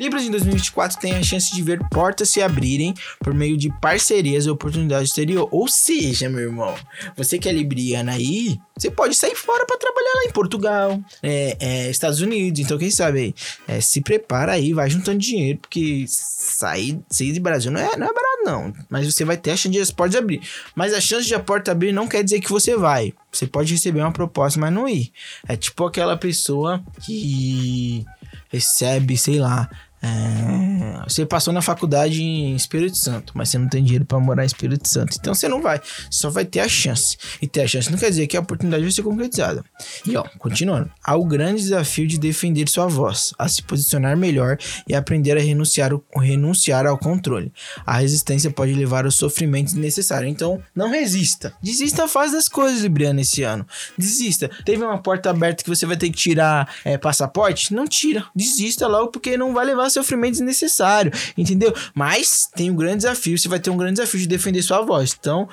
Libras 0.00 0.24
em 0.24 0.30
2024 0.30 0.98
tem 0.98 1.14
a 1.14 1.22
chance 1.22 1.54
de 1.54 1.62
ver 1.62 1.80
portas 1.90 2.28
se 2.28 2.42
abrirem 2.42 2.94
por 3.20 3.32
meio 3.32 3.56
de 3.56 3.72
parcerias 3.80 4.46
e 4.46 4.50
oportunidades 4.50 5.10
exterior. 5.10 5.48
Ou 5.50 5.68
seja, 5.68 6.28
meu 6.28 6.40
irmão, 6.40 6.74
você 7.16 7.38
que 7.38 7.48
é 7.48 7.52
libriana 7.52 8.12
aí, 8.12 8.58
você 8.76 8.90
pode 8.90 9.14
sair 9.14 9.36
fora 9.36 9.64
para 9.66 9.78
trabalhar 9.78 10.12
lá 10.16 10.24
em 10.24 10.32
Portugal, 10.32 11.00
é, 11.22 11.56
é, 11.60 11.90
Estados 11.90 12.20
Unidos. 12.20 12.60
Então, 12.60 12.76
quem 12.76 12.90
sabe 12.90 13.34
é, 13.68 13.80
se 13.80 14.00
prepara 14.00 14.52
aí, 14.52 14.72
vai 14.72 14.90
juntando 14.90 15.18
dinheiro, 15.18 15.58
porque 15.60 16.04
sair, 16.08 16.98
sair 17.08 17.32
do 17.32 17.40
Brasil 17.40 17.70
não 17.70 17.80
é, 17.80 17.96
não 17.96 18.06
é 18.06 18.12
barato, 18.12 18.33
não. 18.44 18.72
Mas 18.88 19.12
você 19.12 19.24
vai 19.24 19.36
ter 19.36 19.50
a 19.52 19.56
chance 19.56 19.70
de 19.70 19.80
as 19.80 19.90
portas 19.90 20.16
abrir. 20.16 20.40
Mas 20.74 20.92
a 20.92 21.00
chance 21.00 21.26
de 21.26 21.34
a 21.34 21.40
porta 21.40 21.72
abrir 21.72 21.92
não 21.92 22.06
quer 22.06 22.22
dizer 22.22 22.40
que 22.40 22.50
você 22.50 22.76
vai. 22.76 23.12
Você 23.32 23.46
pode 23.46 23.72
receber 23.72 24.00
uma 24.00 24.12
proposta, 24.12 24.60
mas 24.60 24.72
não 24.72 24.88
ir. 24.88 25.12
É 25.48 25.56
tipo 25.56 25.84
aquela 25.84 26.16
pessoa 26.16 26.82
que 27.04 28.04
recebe, 28.48 29.16
sei 29.16 29.38
lá, 29.38 29.68
é, 30.04 31.02
você 31.08 31.24
passou 31.24 31.52
na 31.52 31.62
faculdade 31.62 32.22
em 32.22 32.54
Espírito 32.54 32.98
Santo, 32.98 33.32
mas 33.34 33.48
você 33.48 33.58
não 33.58 33.68
tem 33.68 33.82
dinheiro 33.82 34.04
para 34.04 34.18
morar 34.18 34.42
em 34.42 34.46
Espírito 34.46 34.86
Santo. 34.86 35.16
Então 35.18 35.34
você 35.34 35.48
não 35.48 35.62
vai, 35.62 35.80
só 36.10 36.28
vai 36.28 36.44
ter 36.44 36.60
a 36.60 36.68
chance. 36.68 37.16
E 37.40 37.46
ter 37.46 37.62
a 37.62 37.66
chance 37.66 37.90
não 37.90 37.98
quer 37.98 38.10
dizer 38.10 38.26
que 38.26 38.36
a 38.36 38.40
oportunidade 38.40 38.82
vai 38.82 38.92
ser 38.92 39.02
concretizada. 39.02 39.64
E 40.06 40.16
ó, 40.16 40.24
continuando. 40.38 40.90
Há 41.02 41.16
o 41.16 41.24
grande 41.24 41.62
desafio 41.62 42.06
de 42.06 42.18
defender 42.18 42.68
sua 42.68 42.86
voz, 42.86 43.32
a 43.38 43.48
se 43.48 43.62
posicionar 43.62 44.16
melhor 44.16 44.58
e 44.86 44.94
aprender 44.94 45.36
a 45.36 45.40
renunciar, 45.40 45.90
renunciar 46.16 46.86
ao 46.86 46.98
controle. 46.98 47.52
A 47.86 47.98
resistência 47.98 48.50
pode 48.50 48.74
levar 48.74 49.04
ao 49.06 49.10
sofrimento 49.10 49.66
desnecessário. 49.66 50.28
Então 50.28 50.62
não 50.74 50.90
resista. 50.90 51.54
Desista, 51.62 52.06
faz 52.08 52.32
das 52.32 52.48
coisas, 52.48 52.82
Libriano, 52.82 53.20
esse 53.20 53.42
ano. 53.42 53.66
Desista. 53.96 54.50
Teve 54.64 54.84
uma 54.84 54.98
porta 54.98 55.30
aberta 55.30 55.64
que 55.64 55.70
você 55.70 55.86
vai 55.86 55.96
ter 55.96 56.10
que 56.10 56.16
tirar 56.16 56.74
é, 56.84 56.98
passaporte? 56.98 57.72
Não 57.72 57.86
tira. 57.86 58.26
Desista 58.34 58.86
logo, 58.86 59.08
porque 59.08 59.36
não 59.36 59.54
vai 59.54 59.64
levar 59.64 59.90
sofrimento 59.94 60.32
desnecessário, 60.32 61.12
entendeu? 61.36 61.74
Mas 61.94 62.48
tem 62.54 62.70
um 62.70 62.76
grande 62.76 62.98
desafio, 62.98 63.38
você 63.38 63.48
vai 63.48 63.58
ter 63.58 63.70
um 63.70 63.76
grande 63.76 63.94
desafio 63.94 64.20
de 64.20 64.26
defender 64.26 64.62
sua 64.62 64.82
voz. 64.82 65.16
Então, 65.18 65.48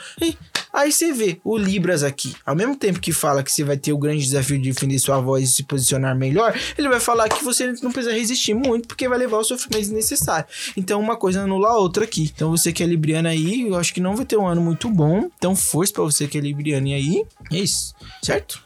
aí 0.73 0.91
você 0.91 1.13
vê 1.13 1.39
o 1.43 1.57
Libras 1.57 2.03
aqui. 2.03 2.35
Ao 2.45 2.55
mesmo 2.55 2.75
tempo 2.75 2.99
que 2.99 3.11
fala 3.11 3.43
que 3.43 3.51
você 3.51 3.63
vai 3.63 3.77
ter 3.77 3.93
o 3.93 3.97
grande 3.97 4.23
desafio 4.23 4.57
de 4.57 4.69
defender 4.69 4.99
sua 4.99 5.19
voz 5.19 5.49
e 5.49 5.51
se 5.51 5.63
posicionar 5.63 6.15
melhor, 6.15 6.53
ele 6.77 6.89
vai 6.89 6.99
falar 6.99 7.29
que 7.29 7.43
você 7.43 7.73
não 7.81 7.91
precisa 7.91 8.13
resistir 8.13 8.53
muito, 8.53 8.87
porque 8.87 9.07
vai 9.07 9.17
levar 9.17 9.37
o 9.37 9.43
sofrimento 9.43 9.81
desnecessário. 9.81 10.45
Então, 10.75 10.99
uma 10.99 11.15
coisa 11.15 11.41
anula 11.41 11.69
a 11.69 11.77
outra 11.77 12.03
aqui. 12.03 12.31
Então, 12.33 12.51
você 12.51 12.71
que 12.71 12.83
é 12.83 12.85
Libriana 12.85 13.29
aí, 13.29 13.67
eu 13.67 13.75
acho 13.75 13.93
que 13.93 14.01
não 14.01 14.15
vai 14.15 14.25
ter 14.25 14.37
um 14.37 14.47
ano 14.47 14.61
muito 14.61 14.89
bom. 14.89 15.29
Então, 15.37 15.55
força 15.55 15.93
para 15.93 16.03
você 16.03 16.27
que 16.27 16.37
é 16.37 16.41
Libriana 16.41 16.87
aí. 16.87 17.23
É 17.51 17.57
isso, 17.57 17.93
certo? 18.21 18.61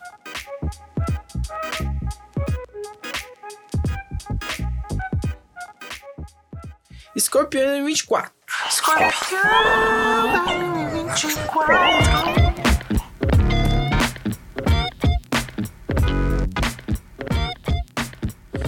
Escorpião 7.16 7.86
24. 7.86 8.30
Escorpião 8.70 9.10
24. 11.16 12.76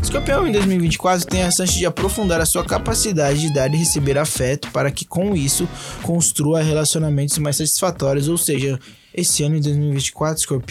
Escorpião 0.01 0.47
em 0.47 0.53
2024 0.53 1.27
tem 1.27 1.43
a 1.43 1.51
chance 1.51 1.77
de 1.77 1.85
aprofundar 1.85 2.39
a 2.39 2.45
sua 2.45 2.63
capacidade 2.63 3.41
de 3.41 3.53
dar 3.53 3.73
e 3.73 3.75
receber 3.75 4.17
afeto 4.17 4.71
para 4.71 4.89
que 4.91 5.03
com 5.03 5.35
isso 5.35 5.67
construa 6.01 6.61
relacionamentos 6.61 7.37
mais 7.39 7.57
satisfatórios, 7.57 8.29
ou 8.29 8.37
seja, 8.37 8.79
esse 9.17 9.43
ano 9.43 9.55
em 9.55 9.61
2024, 9.61 10.61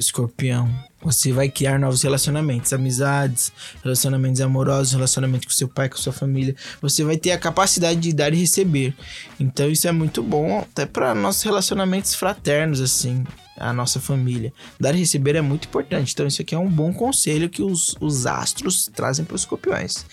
Escorpião, 0.00 0.74
você 1.02 1.32
vai 1.32 1.50
criar 1.50 1.78
novos 1.78 2.02
relacionamentos, 2.02 2.72
amizades, 2.72 3.52
relacionamentos 3.82 4.40
amorosos, 4.40 4.94
relacionamento 4.94 5.46
com 5.46 5.52
seu 5.52 5.68
pai, 5.68 5.90
com 5.90 5.98
sua 5.98 6.14
família. 6.14 6.56
Você 6.80 7.04
vai 7.04 7.18
ter 7.18 7.32
a 7.32 7.38
capacidade 7.38 8.00
de 8.00 8.14
dar 8.14 8.32
e 8.32 8.38
receber. 8.38 8.96
Então 9.38 9.68
isso 9.68 9.86
é 9.86 9.92
muito 9.92 10.22
bom 10.22 10.60
até 10.60 10.86
para 10.86 11.14
nossos 11.14 11.42
relacionamentos 11.42 12.14
fraternos 12.14 12.80
assim, 12.80 13.22
a 13.54 13.70
nossa 13.70 14.00
família. 14.00 14.50
Dar 14.80 14.94
e 14.94 15.00
receber 15.00 15.36
é 15.36 15.42
muito 15.42 15.68
importante. 15.68 16.14
Então 16.14 16.26
isso 16.26 16.40
aqui 16.40 16.54
é 16.54 16.58
um 16.58 16.70
bom 16.70 16.90
conselho 16.90 17.50
que 17.50 17.62
os, 17.62 17.94
os 18.00 18.24
astros 18.24 18.90
trazem 18.94 19.26
para 19.26 19.34
os 19.34 19.42
escorpiões. 19.42 20.06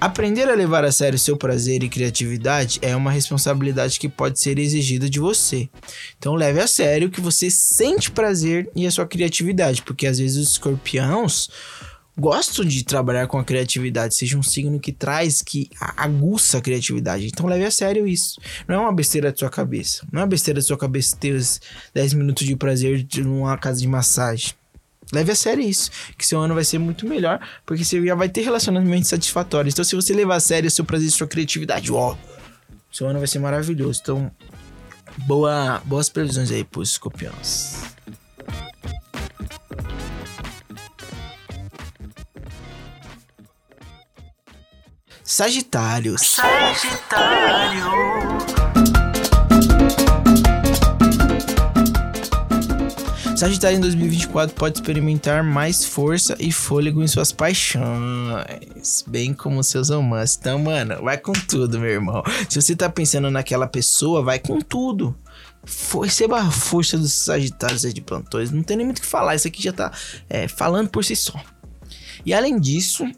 Aprender 0.00 0.48
a 0.48 0.54
levar 0.54 0.82
a 0.82 0.90
sério 0.90 1.18
seu 1.18 1.36
prazer 1.36 1.82
e 1.82 1.88
criatividade 1.88 2.78
é 2.80 2.96
uma 2.96 3.10
responsabilidade 3.10 4.00
que 4.00 4.08
pode 4.08 4.40
ser 4.40 4.58
exigida 4.58 5.10
de 5.10 5.20
você. 5.20 5.68
Então 6.18 6.34
leve 6.34 6.58
a 6.58 6.66
sério 6.66 7.10
que 7.10 7.20
você 7.20 7.50
sente 7.50 8.10
prazer 8.10 8.70
e 8.74 8.86
a 8.86 8.90
sua 8.90 9.06
criatividade, 9.06 9.82
porque 9.82 10.06
às 10.06 10.18
vezes 10.18 10.38
os 10.38 10.52
escorpiãos 10.52 11.50
gostam 12.16 12.64
de 12.64 12.82
trabalhar 12.82 13.26
com 13.26 13.38
a 13.38 13.44
criatividade, 13.44 14.14
seja 14.14 14.38
um 14.38 14.42
signo 14.42 14.80
que 14.80 14.90
traz, 14.90 15.42
que 15.42 15.68
aguça 15.96 16.56
a 16.56 16.60
criatividade. 16.62 17.26
Então 17.26 17.44
leve 17.44 17.66
a 17.66 17.70
sério 17.70 18.06
isso. 18.06 18.40
Não 18.66 18.76
é 18.76 18.78
uma 18.78 18.94
besteira 18.94 19.30
da 19.30 19.36
sua 19.36 19.50
cabeça. 19.50 20.06
Não 20.10 20.20
é 20.20 20.24
uma 20.24 20.30
besteira 20.30 20.60
da 20.60 20.66
sua 20.66 20.78
cabeça 20.78 21.14
ter 21.14 21.32
os 21.34 21.60
10 21.92 22.14
minutos 22.14 22.46
de 22.46 22.56
prazer 22.56 23.06
numa 23.18 23.58
casa 23.58 23.80
de 23.80 23.86
massagem. 23.86 24.54
Leve 25.12 25.32
a 25.32 25.34
sério 25.34 25.62
isso, 25.62 25.90
que 26.16 26.26
seu 26.26 26.40
ano 26.40 26.54
vai 26.54 26.64
ser 26.64 26.78
muito 26.78 27.06
melhor, 27.06 27.40
porque 27.66 27.84
você 27.84 28.04
já 28.04 28.14
vai 28.14 28.28
ter 28.28 28.42
relacionamentos 28.42 29.08
satisfatórios. 29.08 29.74
Então, 29.74 29.84
se 29.84 29.96
você 29.96 30.12
levar 30.12 30.36
a 30.36 30.40
sério 30.40 30.70
seu 30.70 30.84
prazer 30.84 31.08
e 31.08 31.10
sua 31.10 31.26
criatividade, 31.26 31.92
ó, 31.92 32.16
seu 32.92 33.08
ano 33.08 33.18
vai 33.18 33.28
ser 33.28 33.38
maravilhoso. 33.38 34.00
Então, 34.02 34.30
boa, 35.26 35.80
boas 35.84 36.08
previsões 36.08 36.50
aí 36.50 36.64
pros 36.64 36.92
escorpiões. 36.92 37.90
Sagitário. 45.24 46.16
Sagitário. 46.18 47.84
Sagitário 53.40 53.78
em 53.78 53.80
2024 53.80 54.54
pode 54.54 54.76
experimentar 54.76 55.42
mais 55.42 55.82
força 55.82 56.36
e 56.38 56.52
fôlego 56.52 57.02
em 57.02 57.08
suas 57.08 57.32
paixões, 57.32 57.82
bem 59.06 59.32
como 59.32 59.64
seus 59.64 59.88
romances. 59.88 60.36
Então, 60.38 60.58
mano, 60.58 61.02
vai 61.02 61.16
com 61.16 61.32
tudo, 61.32 61.80
meu 61.80 61.88
irmão. 61.88 62.22
Se 62.50 62.60
você 62.60 62.76
tá 62.76 62.90
pensando 62.90 63.30
naquela 63.30 63.66
pessoa, 63.66 64.22
vai 64.22 64.38
com 64.38 64.60
tudo. 64.60 65.16
Receba 66.02 66.38
a 66.38 66.50
força 66.50 66.98
dos 66.98 67.14
Sagitários 67.14 67.86
aí 67.86 67.94
de 67.94 68.02
plantões. 68.02 68.50
Não 68.50 68.62
tem 68.62 68.76
nem 68.76 68.84
muito 68.84 68.98
o 68.98 69.00
que 69.00 69.06
falar. 69.06 69.34
Isso 69.34 69.48
aqui 69.48 69.62
já 69.62 69.72
tá 69.72 69.90
é, 70.28 70.46
falando 70.46 70.90
por 70.90 71.02
si 71.02 71.16
só. 71.16 71.42
E 72.26 72.34
além 72.34 72.60
disso, 72.60 73.10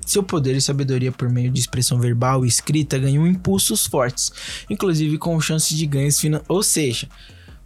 seu 0.00 0.22
poder 0.22 0.56
e 0.56 0.62
sabedoria 0.62 1.12
por 1.12 1.28
meio 1.28 1.50
de 1.50 1.60
expressão 1.60 2.00
verbal 2.00 2.42
e 2.42 2.48
escrita 2.48 2.96
ganham 2.96 3.26
impulsos 3.26 3.84
fortes, 3.84 4.32
inclusive 4.70 5.18
com 5.18 5.38
chances 5.42 5.76
de 5.76 5.84
ganhos 5.84 6.18
financeiros. 6.18 6.48
Ou 6.48 6.62
seja, 6.62 7.06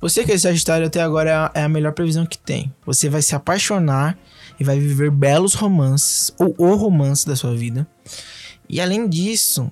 você 0.01 0.25
que 0.25 0.33
é 0.33 0.39
Sagitário 0.39 0.87
até 0.87 1.03
agora 1.03 1.51
é 1.55 1.63
a 1.63 1.69
melhor 1.69 1.93
previsão 1.93 2.25
que 2.25 2.39
tem. 2.39 2.73
Você 2.87 3.09
vai 3.09 3.21
se 3.21 3.35
apaixonar 3.35 4.17
e 4.59 4.65
vai 4.65 4.79
viver 4.79 5.11
belos 5.11 5.55
romances, 5.55 6.33
ou 6.39 6.55
o 6.59 6.75
romance 6.75 7.27
da 7.27 7.37
sua 7.37 7.55
vida. 7.55 7.87
E 8.69 8.81
além 8.81 9.09
disso, 9.09 9.71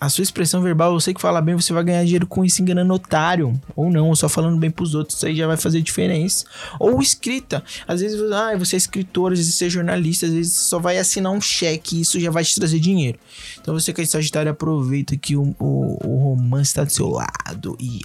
a 0.00 0.08
sua 0.08 0.22
expressão 0.22 0.62
verbal, 0.62 0.92
você 0.92 1.14
que 1.14 1.20
fala 1.20 1.40
bem, 1.40 1.54
você 1.54 1.72
vai 1.72 1.82
ganhar 1.82 2.04
dinheiro 2.04 2.26
com 2.26 2.44
isso 2.44 2.60
enganando 2.60 2.92
otário. 2.92 3.58
Ou 3.74 3.90
não, 3.90 4.08
ou 4.08 4.16
só 4.16 4.28
falando 4.28 4.58
bem 4.58 4.70
pros 4.70 4.94
outros, 4.94 5.16
isso 5.16 5.26
aí 5.26 5.34
já 5.34 5.46
vai 5.46 5.56
fazer 5.56 5.80
diferença. 5.80 6.44
Ou 6.78 7.00
escrita. 7.00 7.64
Às 7.88 8.00
vezes, 8.00 8.20
ah, 8.32 8.56
você 8.58 8.76
é 8.76 8.78
escritor, 8.78 9.32
às 9.32 9.38
vezes 9.38 9.54
você 9.54 9.66
é 9.66 9.70
jornalista, 9.70 10.26
às 10.26 10.32
vezes 10.32 10.52
você 10.52 10.68
só 10.68 10.78
vai 10.78 10.98
assinar 10.98 11.32
um 11.32 11.40
cheque 11.40 11.96
e 11.96 12.00
isso 12.02 12.20
já 12.20 12.30
vai 12.30 12.44
te 12.44 12.54
trazer 12.54 12.78
dinheiro. 12.78 13.18
Então 13.60 13.72
você 13.72 13.92
que 13.92 14.02
é 14.02 14.04
Sagitário, 14.04 14.50
aproveita 14.50 15.16
que 15.16 15.34
o, 15.34 15.54
o, 15.58 15.98
o 16.06 16.16
romance 16.24 16.74
tá 16.74 16.84
do 16.84 16.92
seu 16.92 17.08
lado 17.08 17.76
e 17.80 18.00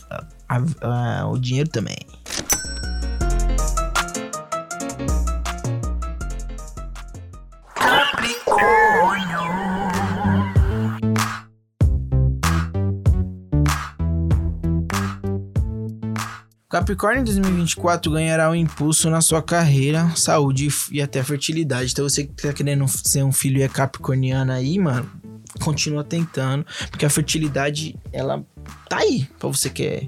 a- 0.52 1.22
a- 1.22 1.28
o 1.28 1.38
dinheiro 1.38 1.70
também. 1.70 1.98
Capricórnio. 8.22 9.42
Capricórnio 16.70 17.22
em 17.22 17.26
2024 17.26 18.10
ganhará 18.12 18.50
um 18.50 18.56
impulso 18.56 19.10
na 19.10 19.20
sua 19.20 19.42
carreira, 19.42 20.10
saúde 20.16 20.70
e 20.90 21.02
até 21.02 21.22
fertilidade. 21.22 21.92
Então 21.92 22.08
você 22.08 22.24
que 22.24 22.34
tá 22.34 22.54
querendo 22.54 22.88
ser 22.88 23.24
um 23.24 23.32
filho 23.32 23.58
e 23.60 23.64
é 23.64 23.68
capricorniano 23.68 24.54
aí, 24.54 24.80
mano, 24.80 25.10
continua 25.62 26.02
tentando, 26.02 26.66
porque 26.90 27.06
a 27.06 27.10
fertilidade 27.10 27.98
ela 28.14 28.42
tá 28.88 29.00
aí 29.00 29.28
pra 29.38 29.50
você 29.50 29.70
que 29.70 29.84
é, 29.84 30.08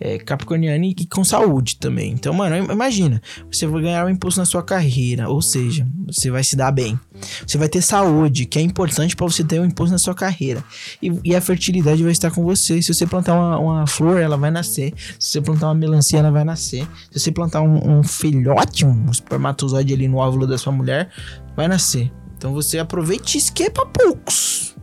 é 0.00 0.18
capricorniano 0.18 0.84
e, 0.84 1.06
com 1.06 1.24
saúde 1.24 1.76
também. 1.76 2.12
Então, 2.12 2.32
mano, 2.32 2.72
imagina, 2.72 3.20
você 3.50 3.66
vai 3.66 3.82
ganhar 3.82 4.06
um 4.06 4.08
impulso 4.08 4.38
na 4.38 4.44
sua 4.44 4.62
carreira, 4.62 5.28
ou 5.28 5.42
seja, 5.42 5.86
você 6.06 6.30
vai 6.30 6.44
se 6.44 6.56
dar 6.56 6.70
bem. 6.70 6.98
Você 7.46 7.58
vai 7.58 7.68
ter 7.68 7.82
saúde, 7.82 8.46
que 8.46 8.58
é 8.58 8.62
importante 8.62 9.16
pra 9.16 9.26
você 9.26 9.42
ter 9.42 9.60
um 9.60 9.64
impulso 9.64 9.92
na 9.92 9.98
sua 9.98 10.14
carreira. 10.14 10.62
E, 11.02 11.12
e 11.24 11.34
a 11.34 11.40
fertilidade 11.40 12.02
vai 12.02 12.12
estar 12.12 12.30
com 12.30 12.44
você. 12.44 12.80
Se 12.80 12.94
você 12.94 13.06
plantar 13.06 13.34
uma, 13.34 13.58
uma 13.58 13.86
flor, 13.86 14.20
ela 14.20 14.36
vai 14.36 14.50
nascer. 14.50 14.92
Se 15.18 15.32
você 15.32 15.40
plantar 15.40 15.66
uma 15.66 15.74
melancia, 15.74 16.18
ela 16.18 16.30
vai 16.30 16.44
nascer. 16.44 16.86
Se 17.10 17.18
você 17.18 17.32
plantar 17.32 17.60
um, 17.62 17.98
um 17.98 18.02
filhote, 18.02 18.86
um 18.86 19.10
espermatozoide 19.10 19.92
ali 19.92 20.06
no 20.08 20.18
óvulo 20.18 20.46
da 20.46 20.56
sua 20.58 20.72
mulher, 20.72 21.10
vai 21.56 21.66
nascer. 21.66 22.12
Então 22.36 22.52
você 22.52 22.78
aproveite 22.78 23.36
isso 23.36 23.52
que 23.52 23.64
é 23.64 23.70
pra 23.70 23.84
poucos. 23.84 24.76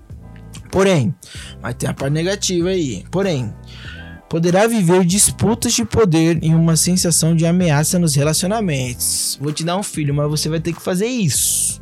Porém, 0.76 1.16
mas 1.62 1.76
tem 1.76 1.88
a 1.88 1.94
parte 1.94 2.12
negativa 2.12 2.68
aí. 2.68 3.06
Porém, 3.10 3.54
poderá 4.30 4.68
viver 4.68 5.06
disputas 5.06 5.74
de 5.74 5.86
poder 5.86 6.40
e 6.44 6.54
uma 6.54 6.76
sensação 6.76 7.36
de 7.36 7.46
ameaça 7.46 8.00
nos 8.00 8.16
relacionamentos. 8.16 9.38
Vou 9.42 9.52
te 9.52 9.64
dar 9.64 9.78
um 9.78 9.84
filho, 9.84 10.14
mas 10.14 10.30
você 10.30 10.50
vai 10.50 10.60
ter 10.60 10.74
que 10.74 10.82
fazer 10.82 11.08
isso. 11.08 11.82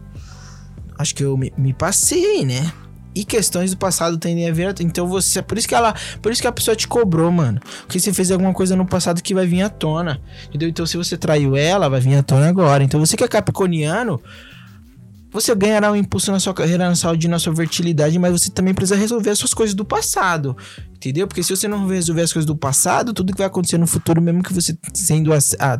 Acho 0.97 1.15
que 1.15 1.23
eu 1.23 1.37
me, 1.37 1.51
me 1.57 1.73
passei, 1.73 2.45
né? 2.45 2.71
E 3.15 3.23
questões 3.23 3.71
do 3.71 3.77
passado 3.77 4.17
tendem 4.17 4.49
a 4.49 4.53
vir. 4.53 4.73
Então 4.79 5.07
você. 5.07 5.41
Por 5.41 5.57
isso 5.57 5.67
que 5.67 5.75
ela. 5.75 5.93
Por 6.21 6.31
isso 6.31 6.41
que 6.41 6.47
a 6.47 6.51
pessoa 6.51 6.75
te 6.75 6.87
cobrou, 6.87 7.31
mano. 7.31 7.61
Porque 7.81 7.99
você 7.99 8.11
fez 8.11 8.31
alguma 8.31 8.53
coisa 8.53 8.75
no 8.75 8.85
passado 8.85 9.21
que 9.21 9.33
vai 9.33 9.45
vir 9.45 9.61
à 9.61 9.69
tona. 9.69 10.19
Entendeu? 10.49 10.69
Então 10.69 10.85
se 10.85 10.97
você 10.97 11.15
traiu 11.15 11.55
ela, 11.55 11.89
vai 11.89 11.99
vir 11.99 12.15
à 12.15 12.23
tona 12.23 12.47
agora. 12.47 12.83
Então 12.83 12.99
você 12.99 13.15
que 13.15 13.23
é 13.23 13.27
capricorniano. 13.27 14.19
Você 15.33 15.53
ganhará 15.55 15.91
um 15.91 15.95
impulso 15.95 16.31
na 16.31 16.39
sua 16.39 16.53
carreira, 16.53 16.87
na 16.87 16.95
saúde 16.95 17.27
na 17.27 17.39
sua 17.39 17.55
fertilidade, 17.55 18.19
mas 18.19 18.31
você 18.31 18.51
também 18.51 18.71
precisa 18.71 18.95
resolver 18.95 19.31
as 19.31 19.39
suas 19.39 19.51
coisas 19.51 19.73
do 19.73 19.83
passado. 19.83 20.55
Entendeu? 20.93 21.27
Porque 21.27 21.41
se 21.41 21.53
você 21.53 21.67
não 21.67 21.87
resolver 21.87 22.21
as 22.21 22.31
coisas 22.31 22.45
do 22.45 22.55
passado, 22.55 23.13
tudo 23.13 23.33
que 23.33 23.39
vai 23.39 23.47
acontecer 23.47 23.79
no 23.79 23.87
futuro, 23.87 24.21
mesmo 24.21 24.43
que 24.43 24.53
você 24.53 24.77
sendo 24.93 25.31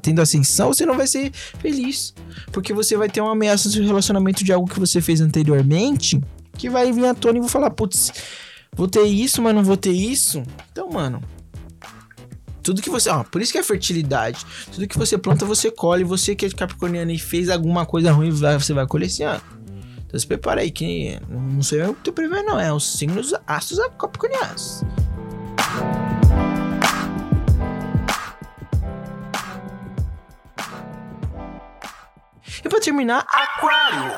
tendo 0.02 0.22
ascensão, 0.22 0.74
você 0.74 0.88
não 0.88 0.98
vai 0.98 1.06
ser 1.06 1.32
feliz. 1.60 2.16
Porque 2.52 2.74
você 2.74 2.98
vai 2.98 3.08
ter 3.08 3.22
uma 3.22 3.34
ameaça 3.34 3.68
no 3.68 3.74
seu 3.76 3.86
relacionamento 3.86 4.44
de 4.44 4.52
algo 4.52 4.68
que 4.68 4.80
você 4.80 5.00
fez 5.00 5.22
anteriormente, 5.22 6.20
que 6.58 6.68
vai 6.68 6.92
vir 6.92 7.06
à 7.06 7.14
tona 7.14 7.38
e 7.38 7.42
vou 7.42 7.50
falar, 7.50 7.70
putz, 7.70 8.12
vou 8.76 8.88
ter 8.88 9.04
isso, 9.04 9.40
mas 9.40 9.54
não 9.54 9.64
vou 9.64 9.78
ter 9.78 9.94
isso. 9.94 10.42
Então, 10.72 10.90
mano, 10.90 11.22
tudo 12.64 12.82
que 12.82 12.90
você. 12.90 13.10
Ó, 13.10 13.24
por 13.24 13.42
isso 13.42 13.52
que 13.52 13.58
é 13.58 13.64
fertilidade. 13.64 14.46
Tudo 14.72 14.88
que 14.88 14.98
você 14.98 15.18
planta, 15.18 15.46
você 15.46 15.70
colhe. 15.70 16.04
Você 16.04 16.36
que 16.36 16.46
é 16.46 16.50
capricorniano 16.50 17.12
e 17.12 17.20
fez 17.20 17.50
alguma 17.50 17.86
coisa 17.86 18.12
ruim, 18.12 18.32
você 18.32 18.74
vai 18.74 18.88
colher 18.88 19.08
esse 19.08 19.22
ano. 19.22 19.42
Então 20.08 20.20
se 20.20 20.26
prepara 20.26 20.62
aí, 20.62 20.72
que 20.72 21.20
não 21.30 21.62
sou 21.62 21.78
eu 21.78 21.94
que 21.94 22.04
tô 22.04 22.14
prevendo, 22.14 22.46
não. 22.46 22.60
É 22.60 22.72
os 22.72 22.98
signos 22.98 23.34
astros 23.46 23.80
capricornianos. 24.00 24.84
E 32.64 32.70
pra 32.70 32.80
terminar, 32.80 33.26
Aquário. 33.28 34.12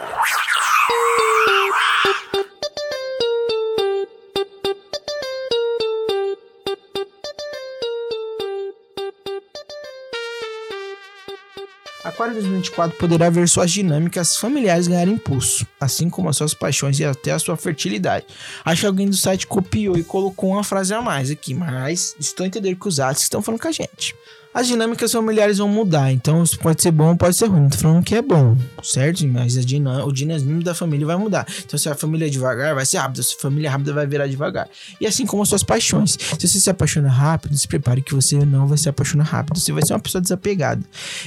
Aquário 12.15 12.33
2024 12.35 12.97
poderá 12.97 13.29
ver 13.29 13.45
suas 13.49 13.69
dinâmicas 13.69 14.37
familiares 14.37 14.87
ganhar 14.87 15.05
impulso, 15.05 15.67
assim 15.77 16.09
como 16.09 16.29
as 16.29 16.37
suas 16.37 16.53
paixões 16.53 16.97
e 16.97 17.03
até 17.03 17.33
a 17.33 17.39
sua 17.39 17.57
fertilidade. 17.57 18.25
Acho 18.63 18.81
que 18.81 18.87
alguém 18.87 19.09
do 19.09 19.17
site 19.17 19.45
copiou 19.45 19.97
e 19.97 20.03
colocou 20.03 20.51
uma 20.51 20.63
frase 20.63 20.93
a 20.93 21.01
mais 21.01 21.29
aqui, 21.29 21.53
mas 21.53 22.15
estou 22.17 22.45
entendendo 22.45 22.79
que 22.79 22.87
os 22.87 23.01
atos 23.01 23.23
estão 23.23 23.41
falando 23.41 23.59
com 23.59 23.67
a 23.67 23.71
gente. 23.73 24.15
As 24.55 24.67
dinâmicas 24.67 25.11
familiares 25.11 25.57
vão 25.57 25.67
mudar, 25.67 26.13
então 26.13 26.41
isso 26.41 26.57
pode 26.57 26.81
ser 26.81 26.91
bom, 26.91 27.13
pode 27.17 27.35
ser 27.35 27.47
ruim. 27.47 27.67
Tô 27.67 27.77
falando 27.77 28.01
que 28.01 28.15
é 28.15 28.21
bom, 28.21 28.55
certo? 28.81 29.27
Mas 29.27 29.57
o 29.57 30.11
dinamismo 30.13 30.63
da 30.63 30.73
família 30.73 31.05
vai 31.05 31.17
mudar. 31.17 31.45
Então, 31.65 31.77
se 31.77 31.89
a 31.89 31.93
família 31.93 32.27
é 32.27 32.29
devagar, 32.29 32.73
vai 32.73 32.85
ser 32.85 32.99
rápido. 32.99 33.21
Se 33.21 33.35
a 33.37 33.41
família 33.41 33.67
é 33.67 33.69
rápida, 33.69 33.91
vai 33.91 34.07
virar 34.07 34.27
devagar. 34.27 34.69
E 35.01 35.05
assim 35.05 35.25
como 35.25 35.43
as 35.43 35.49
suas 35.49 35.61
paixões. 35.61 36.17
Se 36.39 36.47
você 36.47 36.61
se 36.61 36.69
apaixona 36.69 37.09
rápido, 37.09 37.57
se 37.57 37.67
prepare 37.67 38.01
que 38.01 38.15
você 38.15 38.45
não 38.45 38.65
vai 38.65 38.77
se 38.77 38.87
apaixonar 38.87 39.25
rápido. 39.25 39.59
Você 39.59 39.73
vai 39.73 39.85
ser 39.85 39.91
uma 39.91 39.99
pessoa 39.99 40.21
desapegada. 40.21 40.81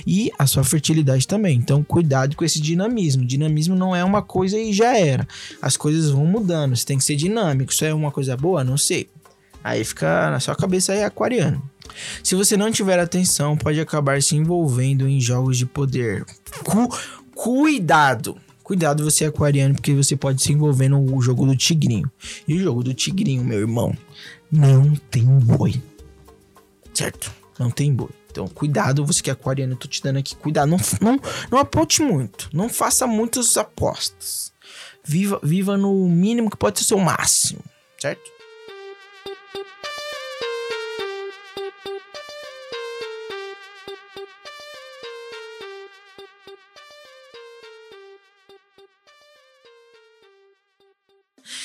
E 0.07 0.33
a 0.39 0.47
sua 0.47 0.65
fertilidade 0.65 1.29
também. 1.29 1.59
Então, 1.59 1.85
cuidado 1.85 2.35
com 2.35 2.47
esse 2.47 2.59
dinamismo. 2.59 3.27
Dinamismo 3.27 3.77
não 3.77 3.95
é 3.95 4.03
uma 4.03 4.23
coisa 4.23 4.59
e 4.59 4.73
já 4.73 4.97
era. 4.97 5.29
As 5.61 5.77
coisas 5.77 6.09
vão 6.09 6.25
mudando. 6.25 6.75
Você 6.75 6.87
tem 6.87 6.97
que 6.97 7.05
ser 7.05 7.17
dinâmico. 7.17 7.73
Isso 7.73 7.85
é 7.85 7.93
uma 7.93 8.11
coisa 8.11 8.35
boa? 8.39 8.65
Não 8.65 8.79
sei. 8.79 9.07
Aí 9.63 9.85
fica 9.85 10.31
na 10.31 10.41
sua 10.41 10.55
cabeça 10.55 10.93
aí 10.93 11.03
aquariano. 11.05 11.63
Se 12.23 12.35
você 12.35 12.57
não 12.57 12.71
tiver 12.71 12.99
atenção, 12.99 13.57
pode 13.57 13.81
acabar 13.81 14.23
se 14.23 14.37
envolvendo 14.37 15.09
em 15.09 15.21
jogos 15.21 15.59
de 15.59 15.67
poder. 15.67 16.25
Cu- 16.65 16.97
cuidado! 17.35 18.37
Cuidado 18.63 19.03
você 19.03 19.25
aquariano, 19.25 19.75
porque 19.75 19.95
você 19.95 20.15
pode 20.15 20.43
se 20.43 20.53
envolver 20.53 20.89
no 20.91 21.21
jogo 21.23 21.47
do 21.47 21.57
tigrinho. 21.57 22.11
E 22.47 22.55
o 22.55 22.59
jogo 22.59 22.85
do 22.85 22.93
tigrinho, 22.93 23.43
meu 23.43 23.61
irmão, 23.61 23.97
não 24.53 24.95
tem 25.11 25.25
boi. 25.25 25.81
Certo? 26.93 27.33
Não 27.59 27.71
tem 27.71 27.93
boi. 27.95 28.11
Então, 28.31 28.47
cuidado, 28.47 29.07
você 29.07 29.23
que 29.23 29.31
é 29.31 29.33
aquariano, 29.33 29.73
eu 29.73 29.77
tô 29.79 29.89
te 29.89 30.03
dando 30.03 30.19
aqui 30.19 30.37
cuidado. 30.37 30.69
Não, 30.69 30.79
não, 31.01 31.19
não 31.51 31.59
aponte 31.59 32.03
muito. 32.03 32.51
Não 32.53 32.69
faça 32.69 33.07
muitas 33.07 33.57
apostas. 33.57 34.53
Viva, 35.03 35.41
viva 35.43 35.79
no 35.79 36.07
mínimo 36.07 36.51
que 36.51 36.57
pode 36.57 36.79
ser 36.79 36.85
o 36.85 36.89
seu 36.89 36.99
máximo. 36.99 37.61
Certo? 37.99 38.31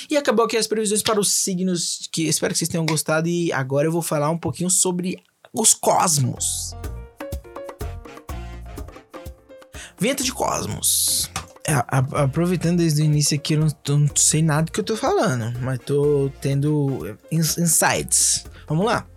E 0.09 0.17
acabou 0.17 0.45
aqui 0.45 0.57
as 0.57 0.67
previsões 0.67 1.01
para 1.01 1.19
os 1.19 1.31
signos, 1.33 2.07
que 2.11 2.23
espero 2.23 2.53
que 2.53 2.59
vocês 2.59 2.69
tenham 2.69 2.85
gostado. 2.85 3.27
E 3.27 3.51
agora 3.51 3.87
eu 3.87 3.91
vou 3.91 4.01
falar 4.01 4.29
um 4.29 4.37
pouquinho 4.37 4.69
sobre 4.69 5.17
os 5.53 5.73
cosmos. 5.73 6.75
Vento 9.99 10.23
de 10.23 10.33
cosmos. 10.33 11.29
Aproveitando 11.87 12.77
desde 12.79 13.01
o 13.01 13.05
início 13.05 13.37
aqui, 13.37 13.53
eu 13.53 13.59
não, 13.61 13.97
não 13.97 14.09
sei 14.15 14.41
nada 14.41 14.69
que 14.69 14.79
eu 14.79 14.83
tô 14.83 14.97
falando, 14.97 15.57
mas 15.61 15.79
tô 15.79 16.29
tendo 16.41 17.17
ins- 17.31 17.57
insights. 17.57 18.45
Vamos 18.67 18.85
lá. 18.85 19.07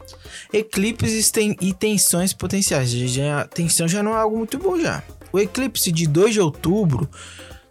Eclipses 0.53 1.31
tem, 1.33 1.57
e 1.61 1.73
tensões 1.75 2.33
potenciais. 2.33 2.91
Já- 2.91 3.47
tensão 3.49 3.89
já 3.89 4.01
não 4.03 4.13
é 4.13 4.19
algo 4.19 4.37
muito 4.39 4.59
bom 4.59 4.79
já. 4.79 5.03
O 5.33 5.41
eclipse 5.41 5.91
de 5.91 6.07
2 6.07 6.35
de 6.35 6.41
outubro 6.41 7.11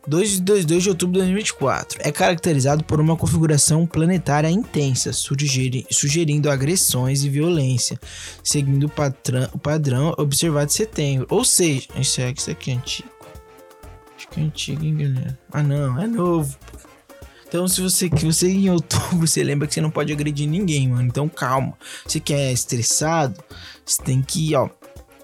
2 0.08 0.30
de 0.34 0.42
2 0.42 0.66
2 0.66 0.84
de 0.84 0.90
outubro 0.90 1.14
de 1.14 1.20
2024 1.20 2.00
é 2.02 2.12
caracterizado 2.12 2.84
por 2.84 3.00
uma 3.00 3.16
configuração 3.18 3.86
planetária 3.88 4.50
intensa, 4.50 5.12
sugeri- 5.12 5.86
sugerindo 5.92 6.50
agressões 6.50 7.24
e 7.24 7.30
violência, 7.30 8.00
seguindo 8.44 8.84
o, 8.86 8.92
o 9.54 9.58
padrão 9.60 10.14
observado 10.18 10.72
em 10.72 10.74
setembro. 10.76 11.28
Ou 11.30 11.44
seja, 11.44 11.88
isso, 12.00 12.22
é, 12.22 12.32
isso 12.32 12.52
aqui 12.52 12.72
é 12.72 12.76
antigo. 12.76 13.10
Acho 14.16 14.28
que 14.30 14.40
é 14.40 14.44
antigo, 14.44 14.86
hein, 14.86 14.96
galera? 14.96 15.40
Ah, 15.52 15.64
não, 15.64 16.00
é 16.02 16.08
novo. 16.08 16.56
Então, 17.48 17.68
se 17.68 17.82
você 17.82 18.10
que 18.10 18.26
você 18.26 18.50
em 18.50 18.70
outubro, 18.70 19.26
você 19.28 19.44
lembra 19.44 19.68
que 19.68 19.74
você 19.74 19.82
não 19.82 19.92
pode 19.92 20.12
agredir 20.12 20.48
ninguém, 20.48 20.90
mano. 20.90 21.04
Então, 21.04 21.28
calma. 21.30 21.74
Você 22.06 22.20
que 22.20 22.34
é 22.34 22.52
estressado, 22.52 23.42
você 23.86 24.02
tem 24.04 24.22
que, 24.22 24.54
ó, 24.56 24.70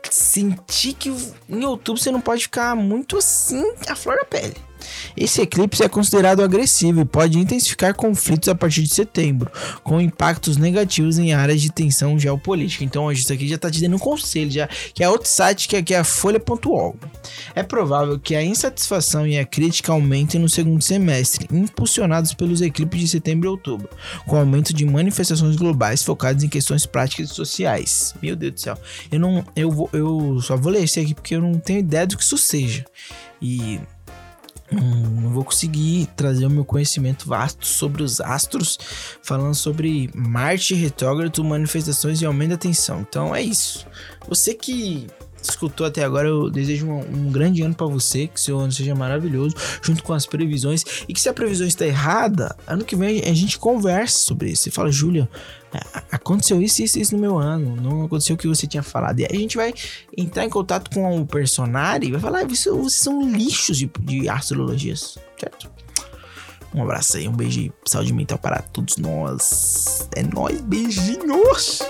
sentir 0.09 0.93
que 0.93 1.09
em 1.49 1.63
outubro 1.65 2.01
você 2.01 2.11
não 2.11 2.21
pode 2.21 2.43
ficar 2.43 2.75
muito 2.75 3.17
assim 3.17 3.63
a 3.87 3.95
flor 3.95 4.15
da 4.17 4.25
pele. 4.25 4.55
Esse 5.15 5.41
eclipse 5.41 5.83
é 5.83 5.89
considerado 5.89 6.41
agressivo 6.41 7.01
e 7.01 7.05
pode 7.05 7.37
intensificar 7.37 7.93
conflitos 7.93 8.49
a 8.49 8.55
partir 8.55 8.83
de 8.83 8.93
setembro, 8.93 9.51
com 9.83 9.99
impactos 9.99 10.57
negativos 10.57 11.17
em 11.17 11.33
áreas 11.33 11.61
de 11.61 11.71
tensão 11.71 12.17
geopolítica. 12.17 12.83
Então, 12.83 13.11
isso 13.11 13.31
aqui 13.31 13.47
já 13.47 13.57
tá 13.57 13.69
te 13.69 13.81
dando 13.81 13.95
um 13.95 13.99
conselho, 13.99 14.51
já, 14.51 14.67
que 14.93 15.03
é 15.03 15.09
outro 15.09 15.29
site 15.29 15.67
que 15.67 15.75
é, 15.75 15.81
que 15.81 15.93
é 15.93 15.99
a 15.99 16.03
Folha.org. 16.03 16.97
É 17.55 17.63
provável 17.63 18.19
que 18.19 18.35
a 18.35 18.43
insatisfação 18.43 19.25
e 19.27 19.37
a 19.37 19.45
crítica 19.45 19.91
aumentem 19.91 20.39
no 20.39 20.49
segundo 20.49 20.81
semestre, 20.81 21.47
impulsionados 21.51 22.33
pelos 22.33 22.61
eclipses 22.61 23.01
de 23.01 23.07
setembro 23.07 23.47
e 23.47 23.49
outubro, 23.49 23.89
com 24.25 24.37
aumento 24.37 24.73
de 24.73 24.85
manifestações 24.85 25.55
globais 25.55 26.03
focadas 26.03 26.43
em 26.43 26.49
questões 26.49 26.85
práticas 26.85 27.31
e 27.31 27.33
sociais. 27.33 28.13
Meu 28.21 28.35
Deus 28.35 28.53
do 28.53 28.59
céu. 28.59 28.77
Eu 29.11 29.19
não 29.19 29.45
eu 29.55 29.71
vou 29.71 29.89
eu 29.93 30.39
só 30.41 30.55
vou 30.55 30.71
ler 30.71 30.83
esse 30.83 30.99
aqui 30.99 31.13
porque 31.13 31.35
eu 31.35 31.41
não 31.41 31.53
tenho 31.59 31.79
ideia 31.79 32.07
do 32.07 32.17
que 32.17 32.23
isso 32.23 32.37
seja. 32.37 32.85
E 33.41 33.79
hum, 34.71 35.21
não 35.21 35.29
vou 35.31 35.43
conseguir 35.43 36.07
trazer 36.15 36.45
o 36.45 36.49
meu 36.49 36.65
conhecimento 36.65 37.27
vasto 37.27 37.65
sobre 37.65 38.03
os 38.03 38.19
astros, 38.21 38.77
falando 39.21 39.55
sobre 39.55 40.09
Marte 40.15 40.73
retrógrado, 40.73 41.43
manifestações 41.43 42.21
e 42.21 42.25
aumento 42.25 42.51
da 42.51 42.57
tensão. 42.57 43.01
Então 43.01 43.35
é 43.35 43.41
isso. 43.41 43.85
Você 44.27 44.53
que 44.53 45.07
escutou 45.41 45.85
até 45.85 46.03
agora, 46.03 46.27
eu 46.27 46.49
desejo 46.49 46.87
um, 46.87 46.99
um 46.99 47.31
grande 47.31 47.61
ano 47.61 47.73
para 47.73 47.87
você, 47.87 48.27
que 48.27 48.39
seu 48.39 48.59
ano 48.59 48.71
seja 48.71 48.93
maravilhoso, 48.93 49.55
junto 49.81 50.03
com 50.03 50.13
as 50.13 50.25
previsões. 50.25 50.83
E 51.07 51.13
que 51.13 51.21
se 51.21 51.29
a 51.29 51.33
previsão 51.33 51.67
está 51.67 51.85
errada, 51.85 52.55
ano 52.67 52.83
que 52.83 52.95
vem 52.95 53.21
a 53.21 53.33
gente 53.33 53.57
conversa 53.57 54.19
sobre 54.19 54.51
isso. 54.51 54.63
Você 54.63 54.71
fala, 54.71 54.91
Júlia, 54.91 55.29
aconteceu 56.11 56.61
isso, 56.61 56.83
isso, 56.83 56.99
isso 56.99 57.15
no 57.15 57.21
meu 57.21 57.37
ano, 57.37 57.75
não 57.75 58.05
aconteceu 58.05 58.35
o 58.35 58.37
que 58.37 58.47
você 58.47 58.67
tinha 58.67 58.83
falado. 58.83 59.19
E 59.19 59.23
aí 59.23 59.37
a 59.37 59.39
gente 59.39 59.57
vai 59.57 59.73
entrar 60.15 60.45
em 60.45 60.49
contato 60.49 60.89
com 60.91 61.19
o 61.19 61.25
personagem 61.25 62.09
e 62.09 62.11
vai 62.11 62.21
falar, 62.21 62.39
ah, 62.39 62.45
vocês 62.45 62.93
são 62.93 63.29
lixos 63.29 63.77
de, 63.77 63.89
de 64.01 64.29
astrologias, 64.29 65.17
certo? 65.39 65.69
Um 66.73 66.83
abraço 66.83 67.17
aí, 67.17 67.27
um 67.27 67.33
beijo, 67.33 67.71
saúde 67.85 68.13
mental 68.13 68.37
para 68.37 68.61
todos 68.61 68.95
nós. 68.97 70.07
É 70.15 70.23
nóis, 70.23 70.61
beijinhos! 70.61 71.81